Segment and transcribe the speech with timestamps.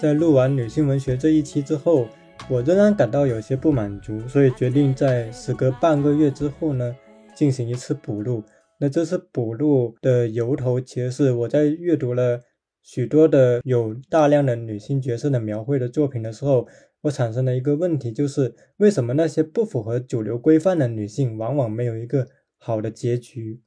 [0.00, 2.08] 在录完女性文学这一期之后，
[2.48, 6.96] 我仍然感到有些不满足，所以决定在时隔半个月之后呢，
[7.34, 8.42] 进行一次补录。
[8.78, 12.40] 那这次补录的由头，其实是我在阅读了
[12.82, 16.66] 许多的有大量的女性角色的描绘的作品的时候，
[17.02, 22.26] 我产生了一个问题，就是为什么那些不符合主流规范的女性，往往没有一个
[22.56, 23.60] 好的结局？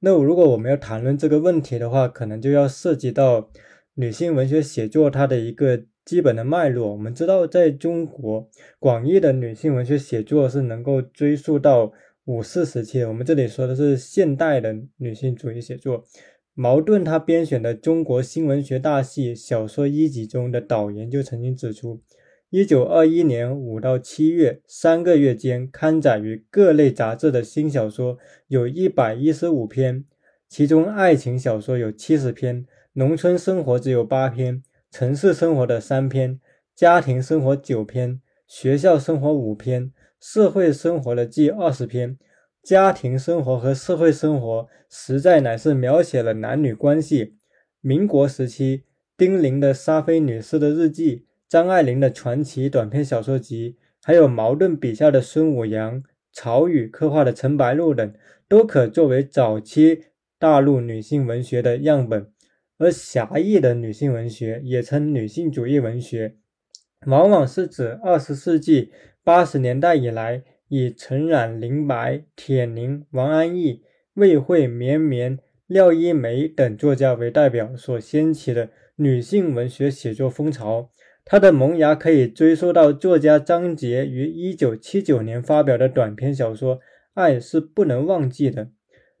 [0.00, 3.50] 那如果我们要谈论这个问题的话，可能就要涉及到。
[3.98, 8.46] 女性文学写作它的一个基本的脉络，我们知道，在中国
[8.78, 11.90] 广义的女性文学写作是能够追溯到
[12.26, 13.02] 五四时期。
[13.04, 16.04] 我们这里说的是现代的女性主义写作。
[16.52, 22.02] 茅盾他编选的《中国新文学大系小说一集》中的导言就曾经指出，
[22.50, 30.04] 一九二一年五到七月三个月间刊载于各类杂志的新小说有一百一十五篇，
[30.48, 32.64] 其中爱情小说有七十篇。
[32.92, 36.40] 农村生活只有八篇，城市生活的三篇，
[36.74, 42.16] 家庭生活九篇，学校生活五篇，社会生活的计二十篇。
[42.62, 47.34] 家庭生活和社会生活实在乃是描写了男女关系。
[47.80, 48.84] 民国时期，
[49.16, 51.16] 丁玲的《沙菲女士的日记》，
[51.48, 56.02] 张爱玲的传奇短篇小说集，还有茅盾笔下的孙武阳、
[56.32, 58.12] 曹禺刻画的陈白露等，
[58.48, 60.06] 都可作为早期
[60.40, 62.32] 大陆女性文学的样本。
[62.78, 66.36] 而狭义的女性文学，也称女性主义文学，
[67.06, 68.90] 往往是指二十世纪
[69.22, 73.82] 八十年代以来，以陈冉、林白、铁凝、王安忆、
[74.14, 80.90] 魏慧、绵绵、廖一梅等作家为代表所掀起的女性文学写作风潮。
[81.28, 86.76] 它的萌芽可以追溯到作家张杰于一九七九年发表的短篇小说
[87.14, 88.66] 《爱是不能忘记的》。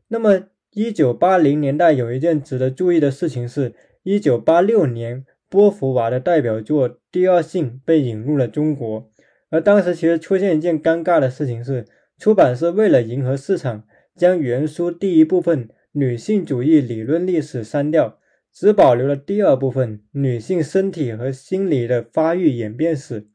[0.06, 9.10] 那么，一九八零年代有一件值得注意的事情是，一九八六年波伏娃的代表作《第二性》被引入了中国。
[9.50, 11.86] 而当时其实出现一件尴尬的事情是，
[12.16, 13.82] 出版社为了迎合市场，
[14.14, 18.20] 将原书第一部分女性主义理论历史删掉，
[18.56, 23.26] 只保留了第二部分女性身体和心理的发育演变史。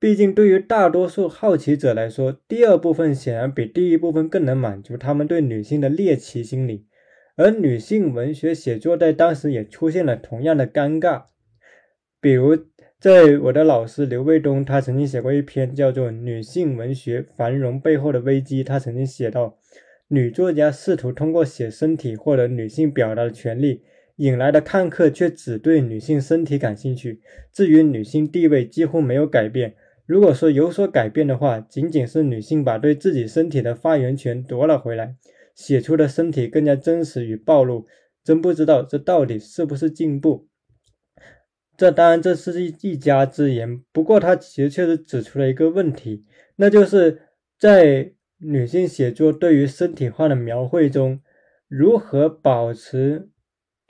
[0.00, 6.88] 毕竟，对于大多数好奇者来说，第二部分显然比第一部分更能满足他们对女性的猎奇心理。
[7.36, 11.26] 而女性文学写作在当时也出现了同样的尴尬。
[12.20, 12.56] 比如，
[12.98, 19.56] 在我的老师刘卫东，他曾经写过一篇叫做《女性文学繁荣背后的危机》，他曾经写到，
[20.08, 23.84] 女作家试图通过写身体获得女性表达的权利，
[24.16, 27.20] 引来的看客却只对女性身体感兴趣，
[27.52, 29.74] 至于女性地位几乎没有改变。
[30.04, 35.16] 如果说有所改变的话，仅仅是女性把对自己身体的发言权夺了回来，
[35.54, 37.86] 写出的身体更加真实与暴露。
[38.24, 40.48] 真不知道这到底是不是进步？
[41.76, 43.82] 这当然这是一一家之言。
[43.92, 46.24] 不过他其实确实指出了一个问题，
[46.56, 47.22] 那就是
[47.58, 51.20] 在女性写作对于身体化的描绘中，
[51.66, 53.30] 如何保持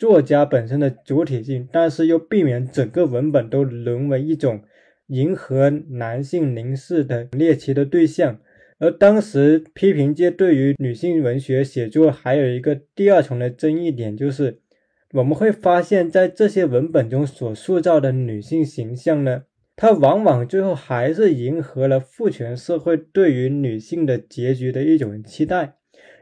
[0.03, 4.61] 作家本身的主体性，但是又避免整个文本都沦为一种。
[5.07, 8.41] 迎合男性凝视的猎奇的对象，
[8.81, 14.59] 而当时批评界对于女性文学写作还有一个第二重的争议点，就是
[15.13, 19.45] 我们会发现，在这些文本中所塑造的女性形象呢，
[19.77, 25.77] 它往往最后还是迎合了父权社会对于女性的结局的一种期待。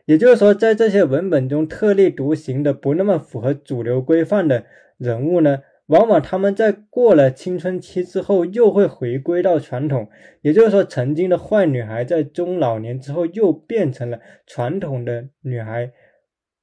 [0.06, 4.64] 也就是说，在这些文本中特立独行的、不那么符合主流规范的
[4.98, 5.62] 人物呢？
[5.86, 10.08] 往往他们在过了青春期之后，又会回归到传统，
[10.40, 15.90] 也就是说，曾经的坏女孩在中老年之后又变成了传统的女孩，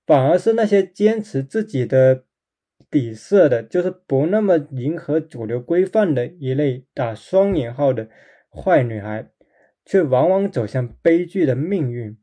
[0.05, 2.23] 反而是那些坚持自己的
[2.89, 8.07] 底色的，就是不那么迎合主流规范的一类打双引号的
[8.49, 9.29] 坏女孩，
[9.83, 12.17] 却往往走向悲剧的命运。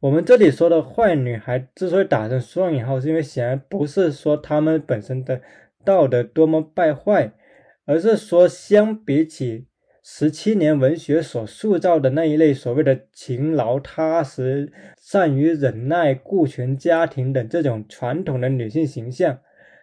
[0.00, 5.40] 我们这里说的坏女孩之所以打成双引号，是因为显然不是说她们本身的。
[5.84, 7.32] 道德多么败坏，
[7.84, 9.68] 而是说，相比起
[10.02, 19.38] 十七年文学所塑造的那一类所谓的勤劳踏实、善于忍耐、顾全家庭等这种传统的女性形象，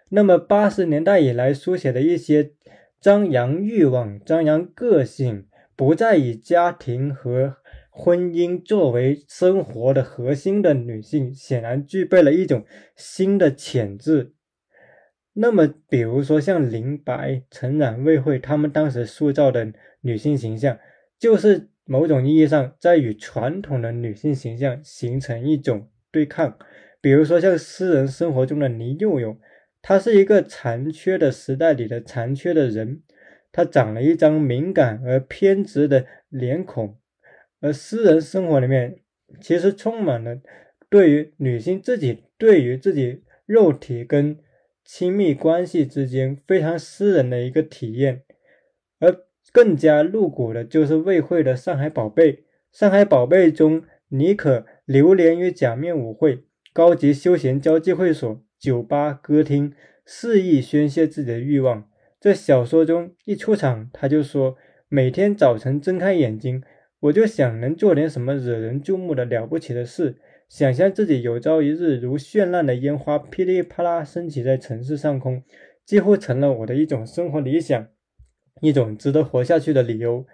[0.09, 2.51] 那么八十年代以来书写的一些
[3.00, 7.56] 张扬欲望、张扬个性、不再以家庭和
[7.95, 14.34] 婚姻作为生活的核心的女性，显然具备了一种新的潜质。
[15.34, 20.80] 那么，比如说像林白、陈冉、魏慧，他们当时塑造的女性形象，
[21.19, 26.57] 就是某种意义上在与传统的女性形象形成一种对抗，
[27.00, 29.38] 比如说像诗人生活中的倪幼幼，
[29.84, 33.04] 他是一个残缺的时代里的残缺的人，
[33.51, 36.98] 他长了一张敏感而偏执的脸孔，
[37.63, 39.00] 而私人生活里面
[39.39, 40.38] 其实充满了
[40.89, 44.38] 对于女性自己对于自己肉体跟
[44.83, 48.24] 亲密关系之间非常私人的一个体验，
[49.00, 49.15] 而
[49.54, 52.33] 更加露骨的就是魏慧的《上海宝贝》。
[52.74, 56.44] 《上海宝贝》中，妮可流连于假面舞会。
[56.74, 59.74] 高级休闲交际会所、酒吧、歌厅，
[60.06, 61.88] 肆意宣泄自己的欲望。
[62.19, 64.57] 在小说中一出场，他就说
[64.89, 66.62] ：“每天早晨睁开眼睛，
[67.04, 70.16] 我就想能做点什么惹人注目的了不起的事，
[70.48, 75.44] 想象自己有朝一日如绚烂的烟花噼里啪啦升起在城市上空，
[75.86, 77.88] 几乎成了我的一种生活理想，
[78.62, 80.26] 一种值得活下去的理由。”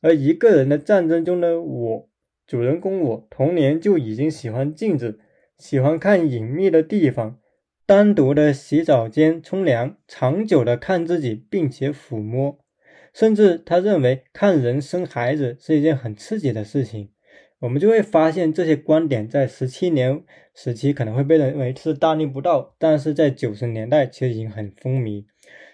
[0.00, 2.08] 而一个人的战争中的我，
[2.46, 5.18] 主人公我，童年就已经喜欢镜子。
[5.58, 7.38] 喜欢看隐秘的地方，
[7.86, 12.58] 单独的洗澡间冲凉，长久的看自己，并且抚摸，
[13.14, 17.08] 甚至他认为看人生孩子是一件很刺激的事情。
[17.60, 20.22] 我们就会发现这些观点在十七年
[20.54, 25.24] 时期可能会被认为是大逆不道，但是在九十年代其实已经很风靡。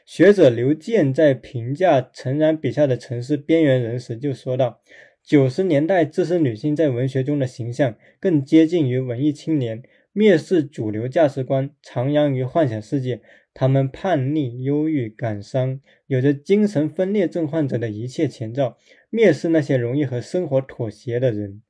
[0.04, 4.80] 学者刘健在评价陈然笔下的城市边缘人时就说道。
[5.22, 9.82] 九十年代，自身女性在文学中的形象更接近于文艺青年，
[10.14, 13.20] 蔑视主流价值观，徜徉于幻想世界。
[13.54, 18.76] 他们叛逆、忧郁、感伤，有着精神分裂症患者的一切前兆，
[19.10, 21.62] 蔑视那些容易和生活妥协的人。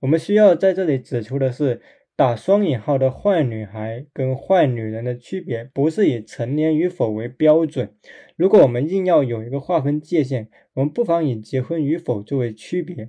[0.00, 1.80] 我们需要在这里指出的是。
[2.16, 7.94] 打双引号的坏女孩跟坏女人的区别，不是以成年与否为标准。
[8.36, 13.08] 如果我们硬要有一个划分界限，我们不妨以结婚与否作为区别。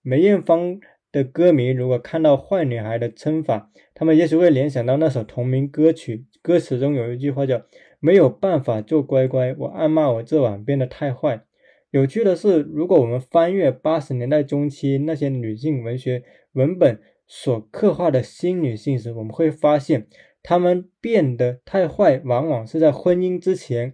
[0.00, 0.78] 梅艳芳
[1.12, 7.62] 的歌迷如果看到坏女孩的称法，他们也许会联想到那首同名歌曲，歌词中有一句话叫
[8.00, 11.44] “没有办法做乖乖，我暗骂我这晚变得太坏”。
[11.92, 16.24] 有趣的是，如果我们翻阅八十年代中期那些女性文学
[16.54, 20.06] 文本，所刻画的新女性时，我们会发现，
[20.42, 23.92] 她们变得太坏，往往是在婚姻之前，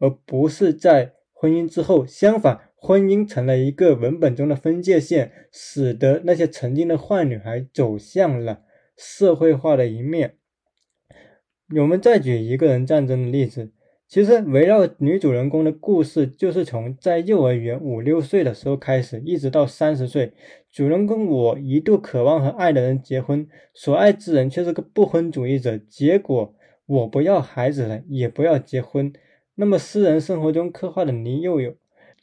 [0.00, 2.04] 而不是在婚姻之后。
[2.04, 8.62] 相反，婚姻成了一个文本中的分界线，使得那些曾经的坏女孩走向了
[8.96, 10.36] 社会化的一面。
[11.76, 13.72] 我们再举一个人战争的例子。
[14.08, 20.32] 其实，围绕女主人公的故事，就是从在幼儿园五六岁的时候开始，一直到三十岁。
[20.70, 25.76] 主人公我一度渴望和爱的人结婚，所爱之人却是个不婚主义者。
[25.76, 26.54] 结果，
[26.86, 29.12] 我不要孩子了，也不要结婚。
[29.56, 31.74] 那么，诗人生活中刻画的倪幼幼，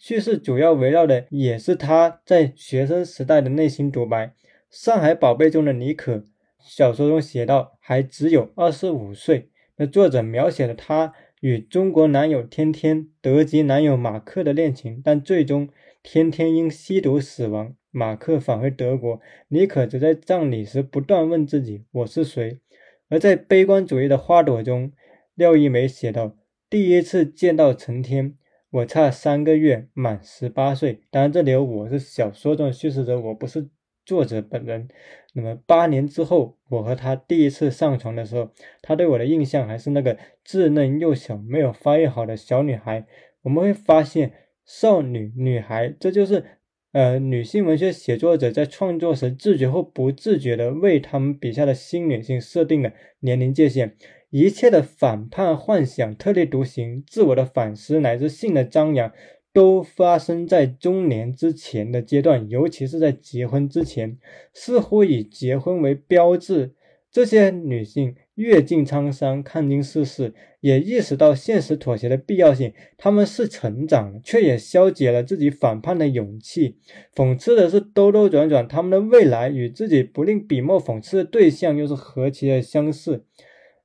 [0.06, 4.28] 叙事主要围绕的也是他在学生时代的内心独白。
[4.70, 6.26] 《上海宝贝》中的妮可，
[6.60, 9.50] 小说中写道，还只有二十五岁。
[9.78, 11.14] 那作者描写了他。
[11.40, 15.70] 与中国男友天天、德籍男友马克的恋情，但最终
[16.02, 22.60] 天天因吸毒死亡，马克返回德国，妮可则在葬礼时不断问自己：“我是谁？”
[23.08, 24.92] 而在悲观主义的花朵中，
[25.36, 26.36] 廖一梅写道
[26.70, 28.36] ：“第一次见到陈天，
[28.74, 33.70] 我差三个月满十八岁。”当然，这里有我是小说中叙事者，我不是。
[34.06, 34.90] 作者本人，
[35.32, 43.06] 那么八年之后，我和他第一次上床的时候，他对我的印象还是那个稚嫩幼小、没有发育好的小女孩。
[43.44, 44.34] 我们会发现，
[44.66, 46.44] 少女、女孩，这就是
[46.92, 53.96] 呃女性文学写作者在创作时自觉或不自觉的为他们笔下的新女性设定的年龄界限。
[54.34, 59.12] 一切的反叛、幻想、特立独行、自我的反思乃至性的张扬。
[59.54, 64.18] 都发生在中年之前的阶段，尤其是在结婚之前，
[64.52, 66.72] 似乎以结婚为标志。
[67.12, 72.74] 这些女性阅尽沧桑，看尽世事，也意识到现实妥协的必要性。
[72.98, 76.78] 她们是成长，却也消解了自己反叛的勇气。
[77.16, 83.24] 讽刺的是，兜兜转转，她们的未来与自己不吝笔墨讽刺的对象又是何其的相似。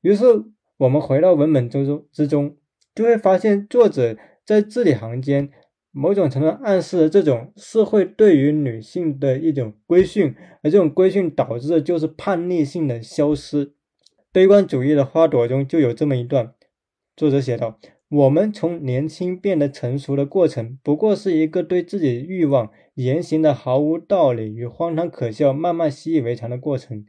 [0.01, 0.25] 于是，
[0.79, 2.57] 我们回到文本之中之中，
[2.95, 4.17] 就会发现作者。
[4.45, 5.51] 在字里行间，
[5.91, 13.75] 某种程度暗示了这种社会对于女性的一种规训，而这种规训导致的就是叛逆性的消失。
[14.33, 16.55] 悲观主义的花朵中就有这么一段，
[17.15, 17.79] 作者写道
[18.09, 27.05] ：“我们从年轻变得成熟的过程，不过是一个对自己欲望言行的毫无道理与荒唐可笑慢慢习以为常的过程。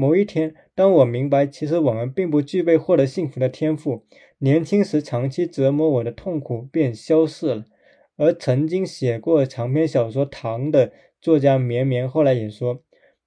[0.00, 4.04] 某一天，当我明白，其实我们并不具备获得幸福的天赋。”
[4.38, 7.64] 年轻时长期折磨我的痛苦便消逝了，
[8.16, 12.84] 而曾经写过长篇小说《糖》的作家绵绵后来也说：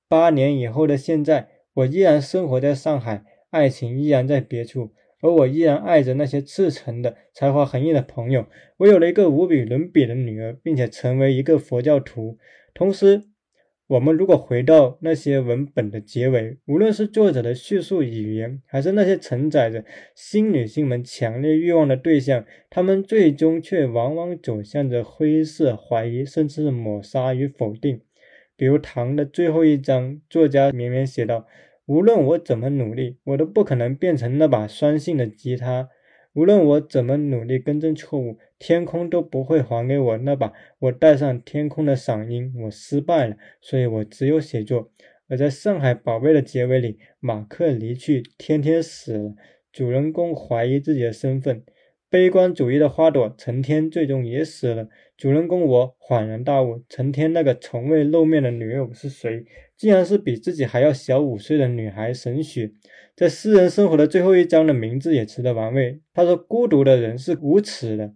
[0.07, 8.45] 八年以后的现在，我依然生活在上海，爱情依然在别处，而我依然爱着那些赤诚的、才华横溢的朋友。
[8.77, 12.37] 我有了一个无比伦比的女儿，并且成为一个佛教徒。
[12.73, 13.23] 同时，
[13.91, 19.83] 我们如果回到那些文本的结尾，无论是作者的叙述语言，还是那些承载着
[20.15, 27.99] 新女性们强烈欲望的对象，他们最终却往往走向着灰色、怀疑，甚至抹杀与否定。
[28.55, 31.45] 比如《唐》的最后一章，作家绵绵写道
[31.85, 35.89] ：“无论我怎么努力，我都不可能变成那把酸性的吉他；
[36.31, 42.53] 无论我怎么努力更正错误，天空都不会还给我那把我带上天空的嗓音。
[42.65, 44.91] 我失败了，所以我只有写作。”
[45.27, 49.33] 而在上海宝贝的结尾里，马克离去，天天死了，
[49.73, 51.63] 主人公怀疑自己的身份。
[52.07, 54.89] 悲观主义的花朵成天最终也死了。
[55.17, 59.43] 主人公我恍然大悟，成天那个从未露面的女友是谁？
[59.75, 62.73] 竟然是比自己还要小五岁的女孩沈雪。
[63.15, 66.01] 在私人生活的最后一章的名字也值得玩味。
[66.13, 68.13] 他说：“孤独的人是无耻的。”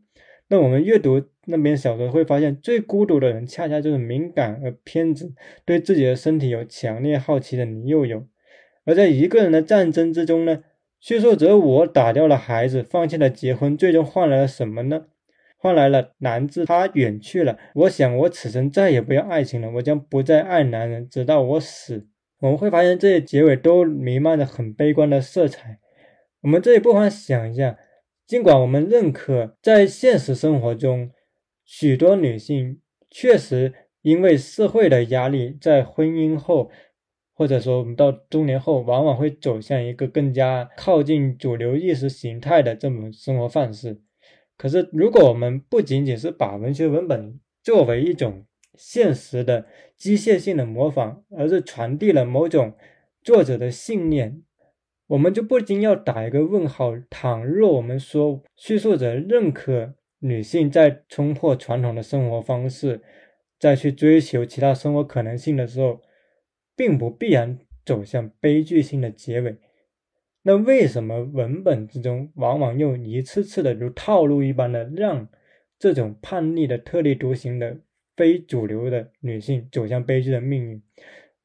[0.48, 5.34] 那我们阅读那篇小说会发现，最孤独的人恰恰就是敏感而偏执，
[5.66, 8.26] 对自己的身体有强烈好奇的李幼友。
[8.86, 10.64] 而在一个人的战争之中呢？
[11.02, 15.06] 叙述者我打掉了孩子，放弃了结婚，最终换来了什么呢？
[15.58, 17.60] 换来了男子他远去了。
[17.76, 22.08] 我想我此生再也不要爱情了，我将不再爱男人，直到我死。
[22.40, 25.80] 我们会发现这些结尾都弥漫着很悲观的色彩。
[26.42, 27.78] 我们这里不妨想一下，
[28.28, 31.12] 尽管我们认可在现实生活中，
[31.64, 36.72] 许多女性确实因为社会的压力，在婚姻后。
[37.38, 44.00] 或者说，我们到中年后，往往会走向一个更加靠近主流意识形态的这种生活范式。
[44.56, 49.66] 可是，如果我们不仅仅是把文学文本作为一种现实的
[49.98, 52.74] 机械性的模仿，而是传递了某种
[53.22, 54.42] 作者的信念，
[55.08, 63.02] 我们就不禁要打一个问号：倘若我们说叙述者认可女性在冲破传统的生活方式，
[63.60, 66.02] 再去追求其他生活可能性的时候，
[66.76, 69.58] 并不必然走向悲剧性的结尾。
[70.42, 75.28] 那为什么文本之中往往又一次次的如套路一般的让
[75.78, 77.78] 这种叛逆的、特立独行的、
[78.16, 80.82] 非主流的女性走向悲剧的命运？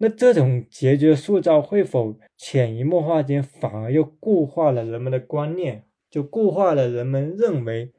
[0.03, 5.85] 那这种结局的塑造会否潜移默化间反而又固化了人们的观念？
[6.11, 7.93] 就固化了人们认为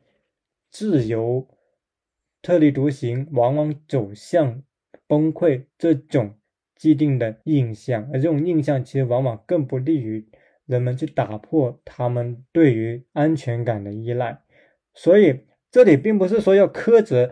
[0.69, 1.47] 自由、
[2.41, 4.63] 特立独行往往走向
[5.07, 6.35] 崩溃这种。
[6.75, 10.27] 既定的印象，而这种印象其实往往更不利于
[10.65, 14.41] 人们去打破他们对于安全感的依赖。
[14.95, 17.29] 所以这里并不是说要苛责，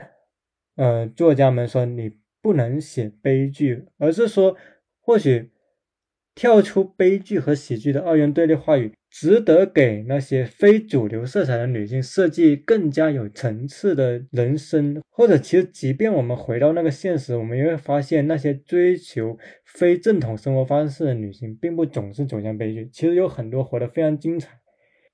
[0.75, 4.55] 呃，作家们说你不能写悲剧，而是说
[5.00, 5.50] 或许。
[6.36, 15.01] 跳出悲剧和喜剧的二元对立话语，值得给那些非主流色彩的女性设计更加有层次的人生。
[15.10, 22.88] 或者，其实即便我们回到那个现实，我们也会发现，那些追求非正统生活方式的女性，并不总是走向悲剧。
[22.89, 24.58] 其实有很多活得非常精彩。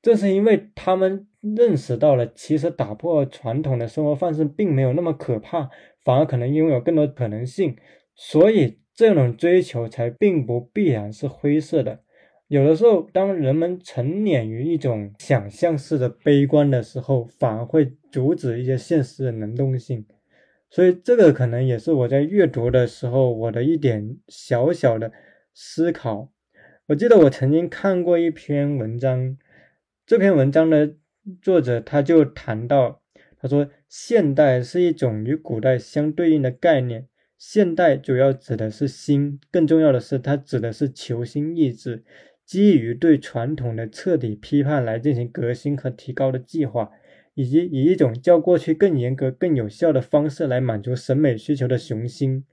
[0.05, 5.71] 正是因为他们认识到了，其实打破传统的生活方式并没有那么可怕，
[6.03, 7.75] 反而可能拥有更多可能性，
[8.13, 8.77] 所以。
[8.97, 11.99] 这种追求才并不必然是灰色的。
[12.47, 20.05] 有的时候，当人们沉湎于一种想象式的悲观的时候，反而会阻止一些现实的能动性。
[20.69, 25.11] 所以，这个可能也是我在阅读的时候我的一点小小的
[25.53, 26.31] 思考。
[26.87, 29.37] 我记得我曾经看过一篇文章，
[30.05, 30.93] 这篇文章的
[31.41, 33.01] 作者他就谈到，
[33.39, 37.07] 他说，现代是一种与古代相对应的概念。
[37.39, 42.03] 现代主要指的是心，更重要的是，它指的是求新意志，
[42.45, 46.91] 基于对传统的彻底批判来进行革新和提高的计划，
[47.33, 52.45] 以及以一种较过去更严格、更有效的方式来满足审美需求的雄心。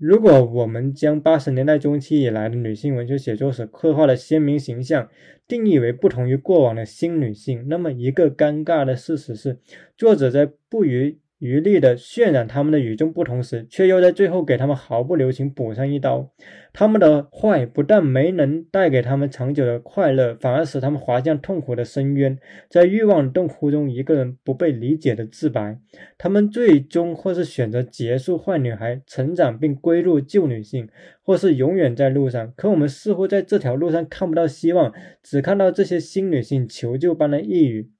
[0.00, 5.10] 如果我们将八十年代中期以来的女性文学写作史刻画的鲜明形象
[5.46, 9.58] 定义为不同于过往的新女性，那么一个尴尬的事实是，
[9.98, 16.30] 作者在不与余力的渲染他们的与众不同时，却又在最后给他们毫不留情补上一刀。
[16.72, 25.78] 他们的坏不但没能带给他们长久的快乐，反而使他们滑向痛苦的深渊，在欲望的洞窟中，一个人不被理解的自白。
[26.16, 30.88] 他们最终或是选择结束坏女孩成长并归入旧女性，
[31.22, 32.52] 或是永远在路上。
[32.54, 34.92] 可我们似乎在这条路上看不到希望，
[35.22, 37.90] 只看到这些新女性求救般的呓语。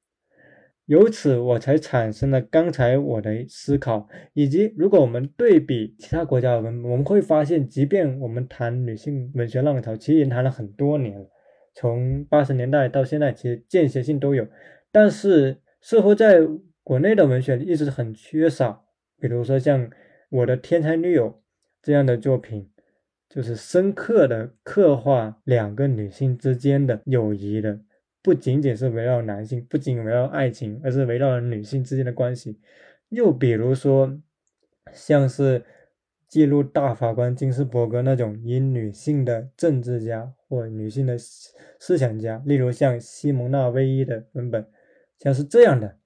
[0.90, 11.30] 由此我才产生了刚才我的思考，以及如果我们对比其他国家的文，我们会发现，即便我们谈女性文学浪潮，其实已经谈了很多年了，
[11.74, 14.44] 从八十年代到现在，其实间歇性都有，
[14.90, 16.40] 但是似乎在
[16.82, 18.86] 国内的文学一直很缺少，
[19.20, 19.86] 比如说像
[20.28, 21.30] 《我的天才女友》
[21.80, 22.68] 这样的作品，
[23.28, 27.78] 就是深刻的刻画两个女性之间的友谊的。
[28.22, 32.60] 不仅仅是围绕男性，不仅围绕爱情，而是围绕女性之间的关系。
[33.08, 34.20] 又比如说，
[34.92, 35.64] 像是
[36.28, 44.66] 记录大法官金斯伯格那种以女性的政治家或女性的思想家，例如像西蒙娜·威伊的文本，
[45.18, 45.98] 像是这样的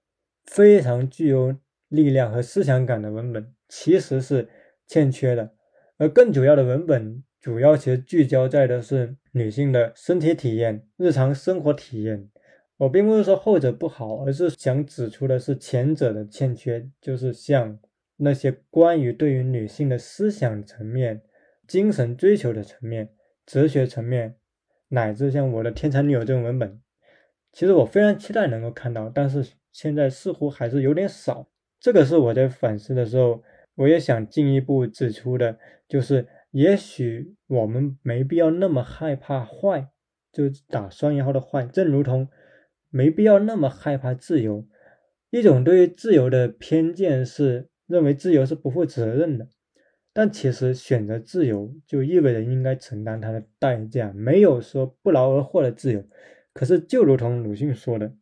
[0.44, 1.56] 非常具有
[1.88, 4.48] 力量和思想感的文本，其实是
[4.86, 5.52] 欠缺的。
[5.96, 7.22] 而更主要的文本。
[7.44, 12.30] 主要其实聚焦在的是女性的身体体验、日常生活体验。
[12.78, 17.78] 我并不是说后者不好，而是想指出的是前者的欠缺，就是像
[18.16, 21.20] 那些关于对于女性的思想层面、
[21.68, 23.10] 精神追求的层面、
[23.44, 24.36] 哲学层面，
[24.88, 26.80] 乃至像我的天才女友这种文本，
[27.52, 31.46] 其实我非常期待能够看到，但是现在似乎还是有点少。
[31.78, 33.42] 这个是我在反思的时候，
[33.74, 36.26] 我也想进一步指出的，就是。
[36.54, 39.88] 也许我们没必要那么害怕坏，
[40.32, 42.28] 就打双引号的坏，正如同
[42.90, 44.64] 没必要那么害怕自由。
[45.30, 49.48] 一种对于自由的偏见是认为自由是不负责任的，
[50.12, 56.04] 但其实选择自由就意味着应该承担它的代价，没有说不劳而获的自由。
[56.52, 58.14] 可是就如同鲁迅说的，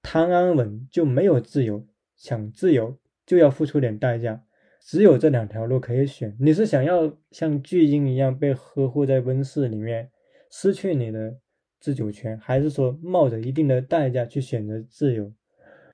[0.00, 4.45] 贪安稳就没有自由，想自由就要付出点代价。
[4.86, 10.12] 只有这两条路可以选，你是想要像巨婴一样被呵护在温室里面，
[10.48, 11.36] 失去你的
[11.80, 15.32] 自主权，还是说冒着一定的代价去选择自由？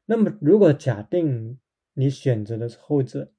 [0.04, 1.58] 那么，如果假定
[1.94, 3.32] 你选择的是后者，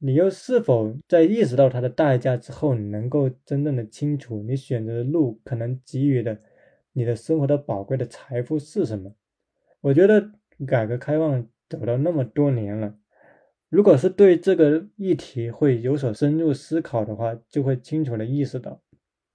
[0.00, 6.36] 你又是否在意识到它的代价之后，你能够真正的清楚你选择的路可能给予的
[6.92, 9.14] 你的生活的宝贵的财富是什么？
[9.82, 10.32] 我觉得
[10.66, 12.96] 改革开放走到那么多年了。
[13.70, 18.82] 如果是对这个议题会有所深入思考的话，就会清楚的意识到，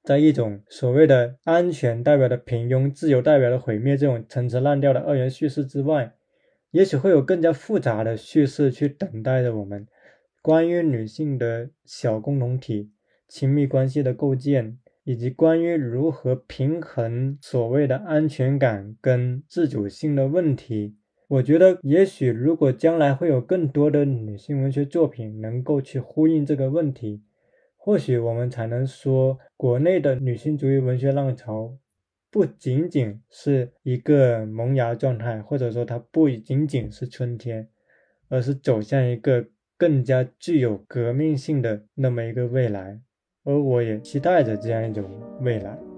[0.03, 6.13] 在一种所谓的安全代表的平庸、自由代表的毁灭这种陈词滥调的二元叙事之外，
[6.71, 9.87] 也许会有更加复杂的叙事去等待着我们。
[10.41, 12.91] 关于女性的小共同体、
[13.29, 20.97] 亲密关系的构建，以及关于如何平衡所谓的安全感跟自主性的问题。
[21.27, 27.23] 我觉得，也许如果将来会有更多的女性文学作品能够去呼应这个问题，
[27.75, 31.77] 或许我们才能说，国内的女性主义文学浪潮
[32.29, 37.69] 不仅仅是一个萌芽状态，或者说它不仅仅是春天，
[38.29, 43.01] 而是走向一个更加具有革命性的那么一个未来。
[43.43, 45.03] 而我也期待着这样一种
[45.41, 45.94] 未来。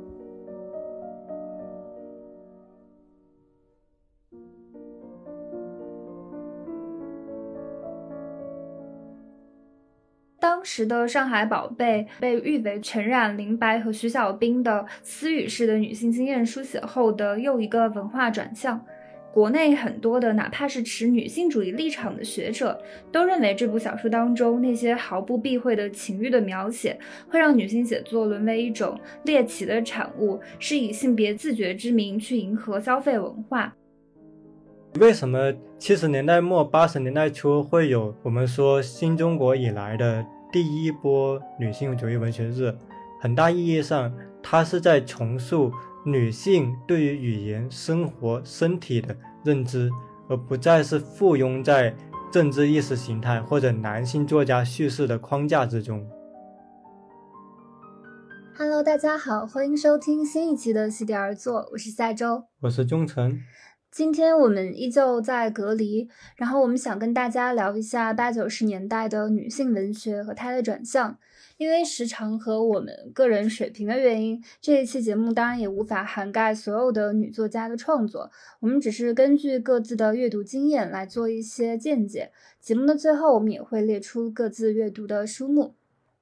[10.57, 18.83] 当时的上海宝贝被誉为全染林白和徐小兵的私语式的女性经验书写后的又一个文化转向。
[19.31, 26.97] 国内很多的哪怕是持女性主义立场的学者，都认为这部小说当中那些毫不避讳的情欲的描写，
[27.29, 33.71] 会让女性写作沦为一种猎奇的产物，是以性别自觉之名去迎合消费文化。
[34.99, 40.25] 为什么七十年代末八十年代初会有我们说新中国以来的？
[40.51, 42.73] 第一波女性主义文学热，
[43.19, 45.71] 很大意义上，它是在重塑
[46.05, 49.89] 女性对于语言、生活、身体的认知，
[50.29, 51.93] 而不再是附庸在
[52.31, 56.07] 政治意识形态或者男性作家叙事的框架之中。
[58.57, 63.41] Hello，大家好，欢迎收听新一期的席地而坐，我是夏周，我是钟晨。
[63.97, 71.17] 今天我们依旧在隔离，然后我们想跟大家聊一下八九十年代的女性文学和它的转向。
[71.57, 78.29] 因为时长和我们个人水平的原因，这一期节目当然也无法涵盖所有的女作家的创作。
[78.59, 82.29] 我们只是根据各自的阅读经验来做一些见解。
[82.61, 85.73] 节目的最后，我们也会列出各自阅读的书目。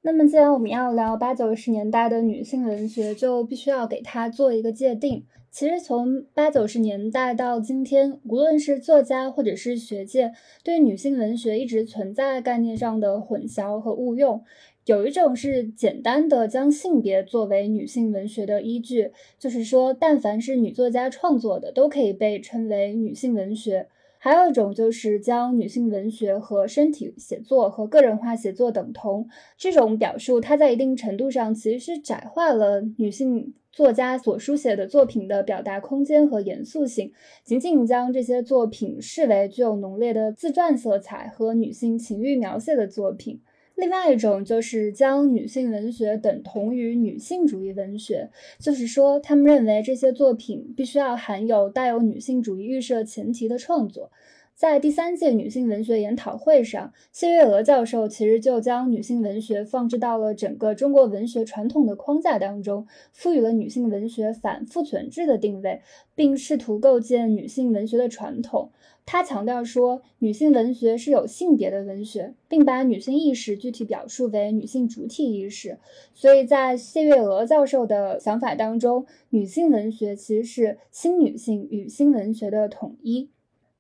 [0.04, 5.26] 那么，既然我们要聊八九十年代的女性文学，就必须要给它做一个界定。
[5.56, 10.34] 其实从八九十年代到今天，无论是作家或者是学界，
[10.66, 14.44] 对女性文学一直存在概念上的混淆和误用。
[14.84, 23.88] 有一种是简单的将性别作为女性文学的依据，就是说，但凡是女作家创作的，都可以被称为女性文学。
[24.18, 29.30] 还有一种就是将女性文学和身体写作和个人化写作等同。
[29.58, 37.12] 这种表述，它在一定程度上其实是窄化了女性作家所书写的作品的表达空间和严肃性，
[37.44, 43.42] 仅仅将这些作品视为具有浓烈的自传色彩和女性情欲描写的作品。
[43.76, 54.10] 另外一种就是将女性文学等同于女性主义文学，就是说，他们认为这些作品必须要含有带有女性主义预设前提的创作。
[54.56, 65.82] 在第三届女性文学研讨会上，谢月娥教授其实就将女性文学放置到了整个中国文学传统的框架当中，赋予了女性文学反父权制的定位，
[66.16, 68.72] 并试图构建女性文学的传统。
[69.06, 75.78] 他强调说，女性文学是有性别的文学，并把女性意识具体表述为女性主体意识。
[76.14, 83.30] 所以在谢月娥教授的想法当中，女性文学其实是新女性与新文学的统一。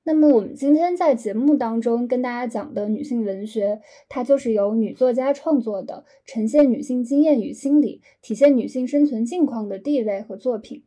[0.08, 10.84] 那么，我们今天在节目当中跟大家讲的女性文学，它就是由女作家创作的，呈现女性经验与心理，体现女性生存境况的地位和作品。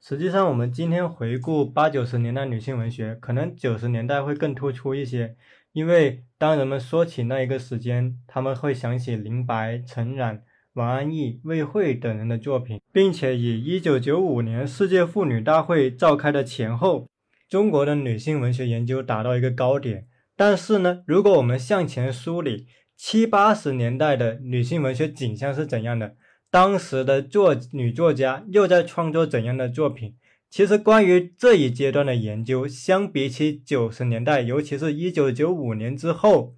[0.00, 5.34] 实际上，我们今天回顾八九十年代女性文学，可能九十年代会更突出一些，
[5.72, 10.40] 因为当人们说起那一个时间，他们会想起林白、陈冉、
[10.74, 17.08] 王安忆、魏慧等人的作品，并且以一九九五年世界妇女大会召开的前后，
[17.52, 20.06] 中国的女性文学研究达到一个高点。
[20.34, 26.16] 但是呢，如果我们向前梳理七八十年代的女性文学景象是怎样的？
[26.50, 30.14] 当时的作女作家又在创作怎样的作品？
[30.48, 36.54] 其实关于这一阶段的研究，相比起九十年代，尤其是一九九五年之后，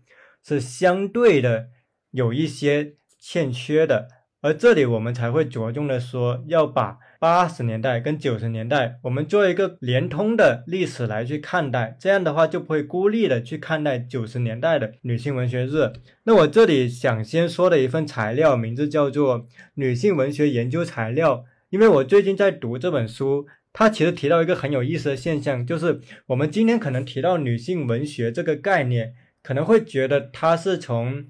[0.47, 1.71] 是相对的
[2.13, 4.07] 有一些欠缺的。
[4.43, 6.99] 而这里我们才会着重的说，要把。
[7.25, 15.91] 八十年代跟九十年代，我们做一个连通的历史来去看待，这样的话就不会孤立的去看待九十年代的女性文学日。
[16.25, 19.41] 那我这里想先说的一份材料，名字叫做
[19.77, 21.37] 《女性文学研究材料》，
[21.71, 31.25] 因为我最近在读这本书，它其实提到一个很有意思的现象，就是我们今天可能提到女性文学这个概念，可能会觉得它是从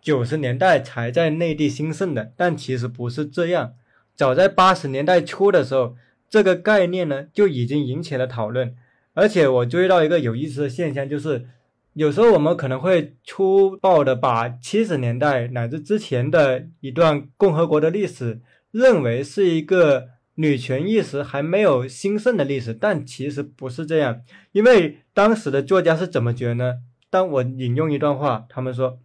[0.00, 3.72] 九十年代才在内地兴盛的，但其实不是这样。
[4.20, 5.96] 早在八十年代初的时候，
[6.28, 8.76] 这个概念呢就已经引起了讨论。
[9.14, 11.46] 而且我注意到一个有意思的现象，就是
[11.94, 24.20] 有时候我们可能会粗暴的把七十年代乃至之前的一段共和国的历史认为是一个女权意识还没有兴盛的历史，但其实不是这样。
[24.52, 26.74] 因为当时的作家是怎么觉得呢？
[27.08, 28.98] 当我引用一段话，他们说，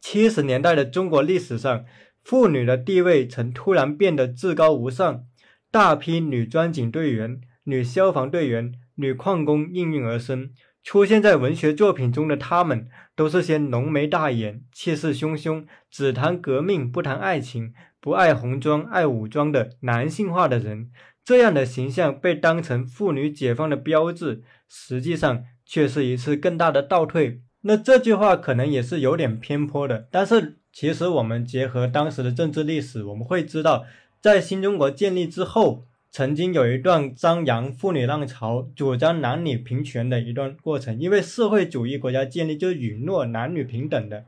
[0.00, 1.84] 七十年代的中国历史上。
[2.24, 5.26] 妇女的地位曾突然变得至高无上，
[5.70, 10.50] 大批女钻井队员、女消防队员、女矿工应运而生。
[10.82, 20.90] 出现在文学作品中的她们，都是些浓眉大眼、气势汹汹、只谈革命不谈爱情、不爱红装爱武装的男性化的人。
[21.22, 27.42] 这样的形象被当成妇女解放的标志，实际上却是一次更大的倒退。
[27.62, 30.60] 那这句话可能也是有点偏颇的，但是。
[30.74, 33.86] 其实，我们结合当时的政治历史，我们会知道，
[34.20, 40.98] 在新中国建立之后，曾经有一段张扬妇女浪潮、主张男女平权的一段过程。
[40.98, 44.24] 因为社会主义国家建立就允诺男女平等的，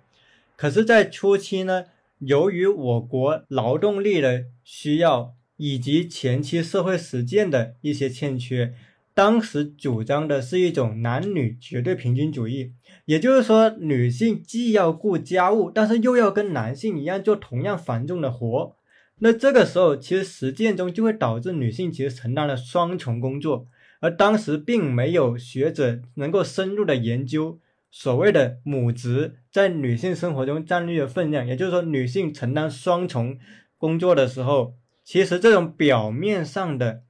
[0.57, 1.87] 可是，在初期呢，
[2.21, 8.73] 由于我国劳动力的需要以及前期社会实践的一些欠缺，
[9.17, 12.75] 当时主张的是一种男女绝对平均主义。
[13.07, 18.77] 也就是说，女性既要顾家务，但是又要跟男性一样做同样繁重的活。
[19.21, 23.67] 那这个时候，其实实践中就会导致女性其实承担了双重工作。
[24.01, 27.59] 而当时并没有学者能够深入的研究
[27.91, 31.47] 所谓的母职在女性生活中占据的分量。
[31.47, 33.39] 也就是说，女性承担双重
[33.79, 37.05] 工作的时候，其实这种表面上的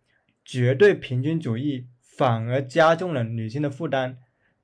[0.44, 1.86] 绝对平均主义
[2.16, 4.18] 反而加重了女性的负担。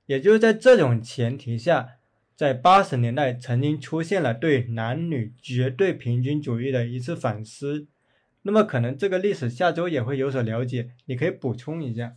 [0.07, 1.91] 也就是在这种前提下，
[2.35, 7.87] 在八十年代曾经出现了对男女绝对平均主义的一次反思。
[8.43, 12.17] 那么，可能这个历史下周也会有所了解，你可以补充一下。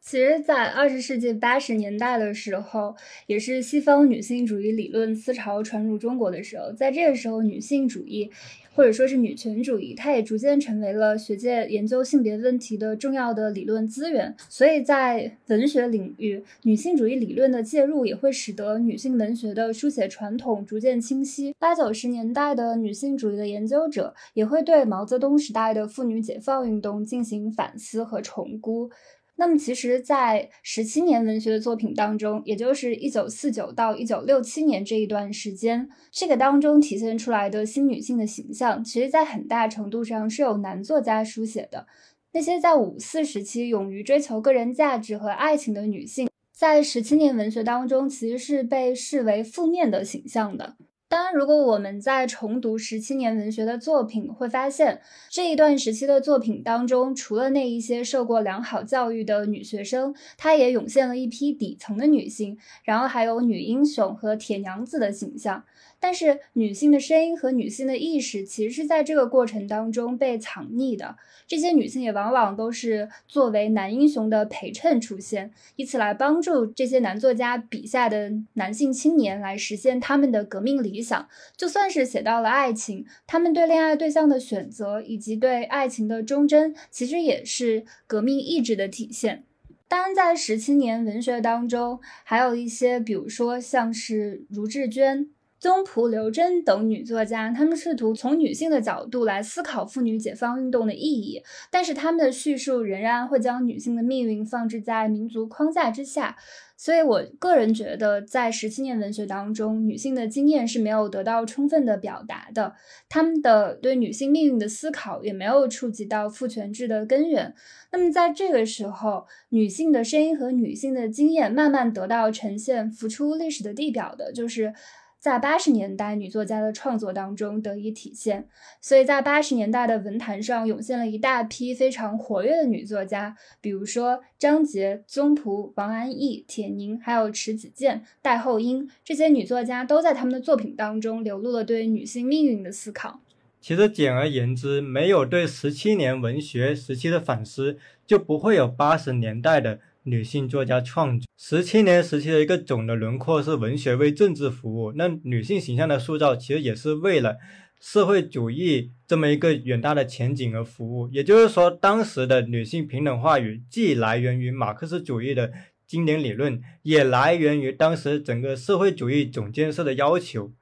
[0.00, 8.30] 其实，在二十世纪八十年代的时候，也是西方女性主义理论思潮传入中国的时候，在这个时候，女性主义。
[8.76, 14.36] 或者说是女权主义，它也逐渐成为了学界研究性别问题的重要的理论资源。
[14.50, 21.54] 所以在文学领域，女性主义理论的介入也会使得女性文学的书写传统逐渐清晰。
[21.58, 28.90] 八九十年代的女性主义的研究者也会对毛泽东时代的妇女解放运动进行反思和重估。
[29.38, 41.86] 那么，其实，在十七年文学的作品当中，也就是一九四九到一九六七年这一段时间，这个当中体现出来的新女性的形象，其实在很大程度上是有男作家书写的。
[42.32, 50.76] 那些在五四时期勇于追求个人价值和爱情的女性，在十七年文学当中，其实是被视为负面的形象的。
[51.08, 65.62] 当然，如果我们在重读十七年文学的作品，会发现这一段时期的作品当中，除了那一些受过良好教育的女学生，她也涌现了一批底层的女性，然后还有女英雄和铁娘子的形象。
[65.98, 71.16] 但是，女性的声音和女性的意识，其实是在这个过程当中被藏匿的。
[71.46, 81.28] 这些女性也往往都是作为男英雄的陪衬出现，以此来帮助这些男作家笔下的男性青年来实现他们的革命理想。
[81.56, 89.44] 就算是写到了爱情，他们对恋爱对象的选择以及对爱情的忠贞，其实也是革命意志的体现。
[89.88, 95.30] 当然，在十七年文学当中，还有一些，比如说像是茹志娟。
[95.58, 106.36] 宗璞、刘珍等女作家，她们试图从女性的角度来思考妇女解放运动的意义，但是她们的叙述仍然会将女性的命运放置在民族框架之下。
[106.78, 112.74] 所以，我个人觉得，在十七年文学当中，女性的经验是没有得到充分的表达的，
[113.08, 117.54] 她们的对女性命运的思考也没有触及到父权制的根源。
[117.90, 124.74] 那么，在这个时候，女性的声音和女性的经验慢慢得到呈现，浮出历史的地表的，就是。
[125.18, 128.46] 在八十年代女作家的创作当中得以体现，
[128.80, 143.20] 所以在八十年代的文坛上涌现了一大批非常活跃的女作家，比如说张杰、宗璞、王安忆、铁凝，还有迟子建、戴后英这些女作家都在他们的作品当中流露了对女性命运的思考。
[143.60, 149.80] 其实简而言之，没有对十七年文学时期的反思，就不会有八十年代的。
[150.06, 157.36] 女性作家创作十七年时期的一个总的轮廓是文学为政治服务，那女性形象的塑造其实也是为了
[157.80, 161.08] 社会主义这么一个远大的前景而服务。
[161.08, 165.52] 也就是说，当时的女性平等话语既来源于马克思主义的
[165.88, 170.52] 经典理论，也来源于当时整个社会主义总建设的要求。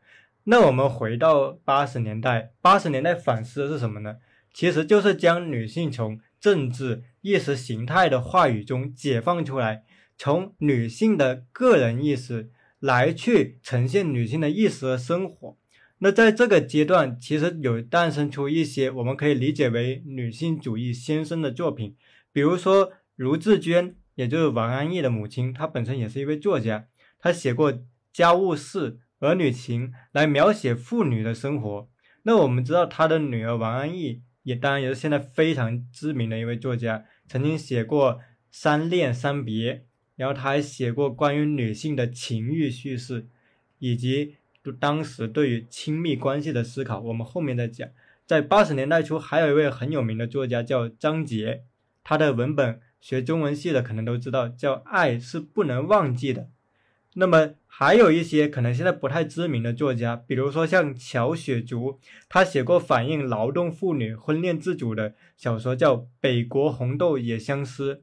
[0.44, 4.16] 那我们回到八十年代，八十年代反思的是什么呢？
[4.54, 9.82] 其实就是将女性从政治意识形态的话语中解放出来，
[10.18, 15.56] 从女性的个人意识来去呈现女性的意识和生活。
[16.00, 21.96] 那在这个阶段，其实有诞生出一些我们可以理解为女性主义先生的作品，
[22.30, 27.72] 比如说卢志娟，也就是王安忆的母亲，她本身也是一位作家，她写过
[28.12, 31.88] 《家务事》《儿女情》来描写妇女的生活。
[32.24, 34.20] 那我们知道她的女儿王安忆。
[34.44, 38.12] 也当然也是现在非常知名的一位作家，曾经写过
[38.50, 39.74] 《三恋三别》，
[40.14, 43.26] 然后他还写过关于女性的情欲叙事，
[43.80, 44.36] 以及
[44.78, 47.00] 当时对于亲密关系的思考。
[47.00, 47.88] 我们后面再讲。
[48.26, 51.64] 在八十年代初，还有一位很有名的作家叫张杰，
[52.02, 56.42] 他的文本学中文系的可能都知道，叫《爱是不能忘记的》。
[57.16, 61.98] 那么还有一些可能现在不太知名的作家，比如说像乔雪竹，
[62.28, 67.94] 他写过反映劳动妇女婚恋自主的小说，叫《北国红豆也相思》；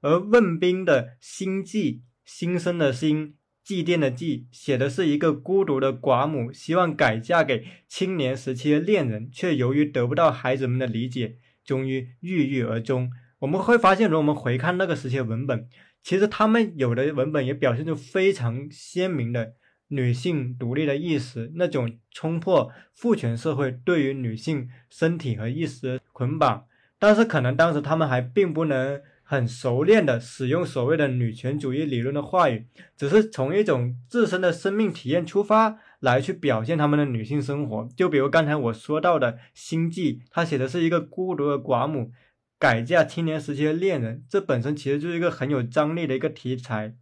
[0.00, 13.10] 而问冰的《心悸》，新生的心，祭奠的祭，写的是一个孤独的寡母，希望改嫁给青年时期的恋人，却由于得不到孩子们的理解，终于郁郁而终。
[13.40, 15.68] 我们会发现，如果我们回看那个时期的文本。
[16.08, 19.52] 其实他们有的文本也表现出非常鲜明的
[19.88, 26.64] 女性独立的意识，那种冲破父权社会对于女性身体和意识的捆绑。
[26.98, 32.64] 但是可能当时他们还并不能很熟练的使用所谓的女权主义理论的话语，
[32.96, 37.86] 只是从一种自身的生命体验出发来去表现他们的女性生活。
[37.94, 42.10] 就比如刚才我说到的《心悸》，他写的是一个孤独的寡母。
[42.58, 46.96] 改嫁青年时期的恋人，这本身其实就是一个很有张力的一个题材。